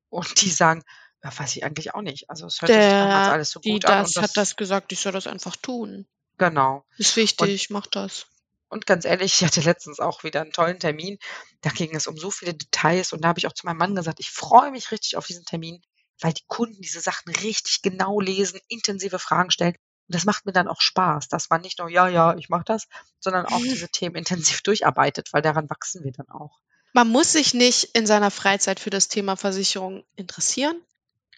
Und 0.09 0.41
die 0.41 0.51
sagen, 0.51 0.83
ja, 1.23 1.31
weiß 1.37 1.55
ich 1.55 1.63
eigentlich 1.63 1.93
auch 1.95 2.01
nicht. 2.01 2.29
Also 2.29 2.45
es 2.47 2.61
hört 2.61 2.73
sich 2.73 2.95
damals 2.95 3.27
Der, 3.27 3.31
alles 3.31 3.51
so 3.51 3.59
die 3.61 3.71
gut 3.71 3.85
an. 3.85 4.03
das 4.03 4.15
Und 4.15 4.23
hat 4.23 4.37
das 4.37 4.55
gesagt, 4.55 4.91
ich 4.91 4.99
soll 4.99 5.13
das 5.13 5.27
einfach 5.27 5.55
tun. 5.55 6.07
genau. 6.37 6.85
Ist 6.97 7.15
wichtig, 7.15 7.69
mach 7.69 7.87
das. 7.87 8.27
Und 8.73 8.87
ganz 8.87 9.05
ehrlich, 9.05 9.35
ich 9.35 9.45
hatte 9.45 9.61
letztens 9.61 9.99
auch 9.99 10.23
wieder 10.23 10.41
einen 10.41 10.51
tollen 10.51 10.79
Termin. 10.79 11.19
Da 11.61 11.69
ging 11.69 11.95
es 11.95 12.07
um 12.07 12.17
so 12.17 12.31
viele 12.31 12.55
Details 12.55 13.13
und 13.13 13.23
da 13.23 13.27
habe 13.27 13.37
ich 13.37 13.45
auch 13.45 13.53
zu 13.53 13.67
meinem 13.67 13.77
Mann 13.77 13.93
gesagt, 13.93 14.19
ich 14.19 14.31
freue 14.31 14.71
mich 14.71 14.91
richtig 14.91 15.15
auf 15.15 15.27
diesen 15.27 15.45
Termin, 15.45 15.79
weil 16.19 16.33
die 16.33 16.43
Kunden 16.47 16.81
diese 16.81 16.99
Sachen 16.99 17.31
richtig 17.35 17.83
genau 17.83 18.19
lesen, 18.19 18.59
intensive 18.69 19.19
Fragen 19.19 19.51
stellen. 19.51 19.75
Und 20.07 20.15
das 20.15 20.25
macht 20.25 20.47
mir 20.47 20.53
dann 20.53 20.67
auch 20.67 20.81
Spaß, 20.81 21.27
dass 21.27 21.51
man 21.51 21.61
nicht 21.61 21.77
nur, 21.77 21.87
ja, 21.87 22.07
ja, 22.07 22.35
ich 22.35 22.49
mache 22.49 22.63
das, 22.65 22.87
sondern 23.19 23.45
auch 23.45 23.59
diese 23.61 23.89
Themen 23.89 24.15
intensiv 24.15 24.63
durcharbeitet, 24.63 25.31
weil 25.33 25.43
daran 25.43 25.69
wachsen 25.69 26.03
wir 26.03 26.11
dann 26.11 26.29
auch. 26.29 26.57
Man 26.93 27.09
muss 27.09 27.33
sich 27.33 27.53
nicht 27.53 27.95
in 27.95 28.07
seiner 28.07 28.31
Freizeit 28.31 28.79
für 28.79 28.89
das 28.89 29.07
Thema 29.07 29.35
Versicherung 29.35 30.03
interessieren, 30.15 30.81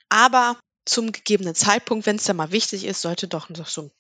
aber 0.08 0.58
zum 0.86 1.12
gegebenen 1.12 1.54
Zeitpunkt, 1.54 2.06
wenn 2.06 2.16
es 2.16 2.24
dann 2.24 2.38
mal 2.38 2.52
wichtig 2.52 2.86
ist, 2.86 3.02
sollte 3.02 3.28
doch 3.28 3.50
noch 3.50 3.68
so 3.68 3.82
ein 3.82 3.92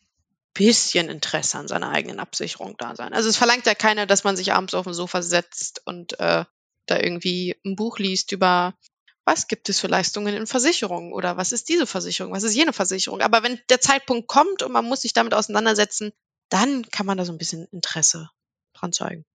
bisschen 0.56 1.10
Interesse 1.10 1.60
an 1.60 1.68
seiner 1.68 1.92
eigenen 1.92 2.20
Absicherung 2.20 2.76
da 2.78 2.96
sein. 2.96 3.14
Also 3.14 3.30
es 3.30 3.38
verlangt 3.38 3.68
ja 3.68 3.76
keiner, 3.76 4.08
dass 4.08 4.24
man 4.24 4.36
sich 4.36 4.54
abends 4.54 4.74
auf 4.74 4.86
dem 4.86 4.94
Sofa 4.94 5.22
setzt 5.22 5.82
und 5.86 6.20
äh, 6.20 6.46
da 6.88 7.00
irgendwie 7.00 7.56
ein 7.64 7.76
Buch 7.76 8.00
liest 8.00 8.32
über 8.32 8.74
was 9.26 9.48
gibt 9.48 9.70
es 9.70 9.80
für 9.80 9.88
Leistungen 9.88 10.36
in 10.36 10.48
Versicherungen 10.48 11.12
oder 11.12 11.36
was 11.36 11.52
ist 11.52 11.68
diese 11.68 11.88
Versicherung, 11.88 12.32
was 12.32 12.44
ist 12.44 12.56
jene 12.56 12.74
Versicherung. 12.74 13.22
Aber 13.22 13.42
wenn 13.42 13.60
der 13.70 13.82
Zeitpunkt 13.82 14.28
kommt 14.28 14.62
und 14.62 14.72
man 14.72 14.86
muss 14.86 15.02
sich 15.02 15.14
damit 15.14 15.34
auseinandersetzen, 15.34 16.14
dann 16.50 16.88
kann 16.92 17.08
man 17.08 17.18
da 17.18 17.26
so 17.26 17.34
ein 17.34 17.40
bisschen 17.40 17.68
Interesse 17.72 18.30
dran 18.74 18.94
zeigen. 18.94 19.26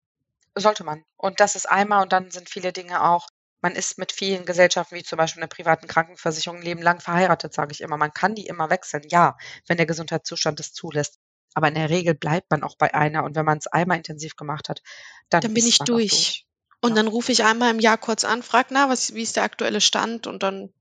Sollte 0.54 0.84
man. 0.84 1.04
Und 1.16 1.40
das 1.40 1.56
ist 1.56 1.68
einmal 1.68 2.02
und 2.02 2.12
dann 2.12 2.30
sind 2.30 2.48
viele 2.48 2.72
Dinge 2.72 3.02
auch, 3.02 3.26
man 3.62 3.74
ist 3.74 3.98
mit 3.98 4.12
vielen 4.12 4.46
Gesellschaften, 4.46 4.94
wie 4.96 5.02
zum 5.02 5.18
Beispiel 5.18 5.42
einer 5.42 5.48
privaten 5.48 5.86
Krankenversicherung, 5.86 6.58
ein 6.60 6.64
Leben 6.64 6.82
lang 6.82 7.00
verheiratet, 7.00 7.52
sage 7.52 7.72
ich 7.72 7.80
immer. 7.80 7.96
Man 7.96 8.12
kann 8.12 8.34
die 8.34 8.46
immer 8.46 8.70
wechseln, 8.70 9.02
ja, 9.08 9.36
wenn 9.66 9.76
der 9.76 9.86
Gesundheitszustand 9.86 10.60
es 10.60 10.72
zulässt. 10.72 11.18
Aber 11.54 11.68
in 11.68 11.74
der 11.74 11.90
Regel 11.90 12.14
bleibt 12.14 12.50
man 12.50 12.62
auch 12.62 12.76
bei 12.76 12.94
einer 12.94 13.24
und 13.24 13.34
wenn 13.36 13.44
man 13.44 13.58
es 13.58 13.66
einmal 13.66 13.96
intensiv 13.96 14.36
gemacht 14.36 14.68
hat, 14.68 14.82
dann, 15.28 15.40
Dann 15.42 15.54
bin 15.54 15.66
ich 15.66 15.80
auch 15.80 15.84
durch. 15.84 16.46
Und 16.80 16.90
Ja. 16.90 16.96
dann 16.96 17.08
rufe 17.08 17.32
ich 17.32 17.44
einmal 17.44 17.70
im 17.70 17.80
Jahr 17.80 17.98
kurz 17.98 18.24
an, 18.24 18.42
frag, 18.42 18.68
na, 18.70 18.88
was, 18.88 19.14
wie 19.14 19.22
ist 19.22 19.36
der 19.36 19.42
aktuelle 19.42 19.80
Stand? 19.80 20.26
Und 20.26 20.42
dann 20.42 20.72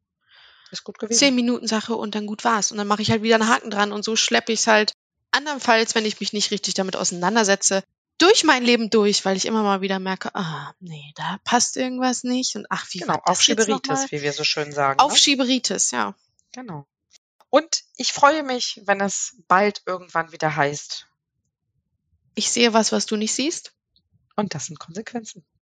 Ist 0.72 0.84
gut 0.84 1.00
gewesen. 1.00 1.18
zehn 1.18 1.36
Minuten 1.36 1.68
Sache 1.68 1.96
und 1.96 2.16
dann 2.16 2.28
gut 2.28 2.44
war's. 2.44 2.72
Und 2.72 2.78
dann 2.78 2.88
mache 2.88 3.02
ich 3.02 3.12
halt 3.12 3.24
wieder 3.24 3.36
einen 3.36 3.50
Haken 3.50 3.72
dran 3.72 3.92
und 3.92 4.06
so 4.06 4.16
schleppe 4.16 4.54
ich 4.54 4.60
es 4.60 4.68
halt 4.68 4.94
andernfalls, 5.32 5.96
wenn 5.96 6.06
ich 6.06 6.20
mich 6.20 6.34
nicht 6.34 6.52
richtig 6.52 6.76
damit 6.76 6.96
auseinandersetze, 6.96 7.84
durch 8.20 8.44
mein 8.44 8.64
Leben 8.64 8.90
durch, 8.90 9.26
weil 9.26 9.36
ich 9.36 9.46
immer 9.46 9.64
mal 9.64 9.82
wieder 9.82 10.00
merke, 10.00 10.34
ah, 10.36 10.74
nee, 10.80 11.12
da 11.16 11.40
passt 11.44 11.78
irgendwas 11.78 12.24
nicht 12.24 12.56
und 12.56 12.68
ach, 12.70 12.86
wie 12.92 13.00
Genau, 13.00 13.20
Aufschieberitis, 13.24 14.12
wie 14.12 14.22
wir 14.22 14.34
so 14.34 14.44
schön 14.44 14.72
sagen. 14.72 14.98
Ne? 14.98 15.04
Aufschieberitis, 15.04 15.92
ja. 15.92 16.14
Genau. 16.52 16.86
Und 17.50 17.84
ich 17.96 18.14
freue 18.14 18.44
mich, 18.44 18.82
wenn 18.86 19.02
es 19.02 19.38
bald 19.48 19.82
irgendwann 19.86 20.32
wieder 20.32 20.56
heißt. 20.56 21.08
Ich 22.36 22.52
sehe 22.52 22.74
was, 22.74 22.92
was 22.92 23.06
du 23.06 23.16
nicht 23.16 23.34
siehst. 23.34 23.74
Und 24.36 24.54
das 24.54 24.68
sind 24.68 24.80
Konsequenzen. 24.80 25.44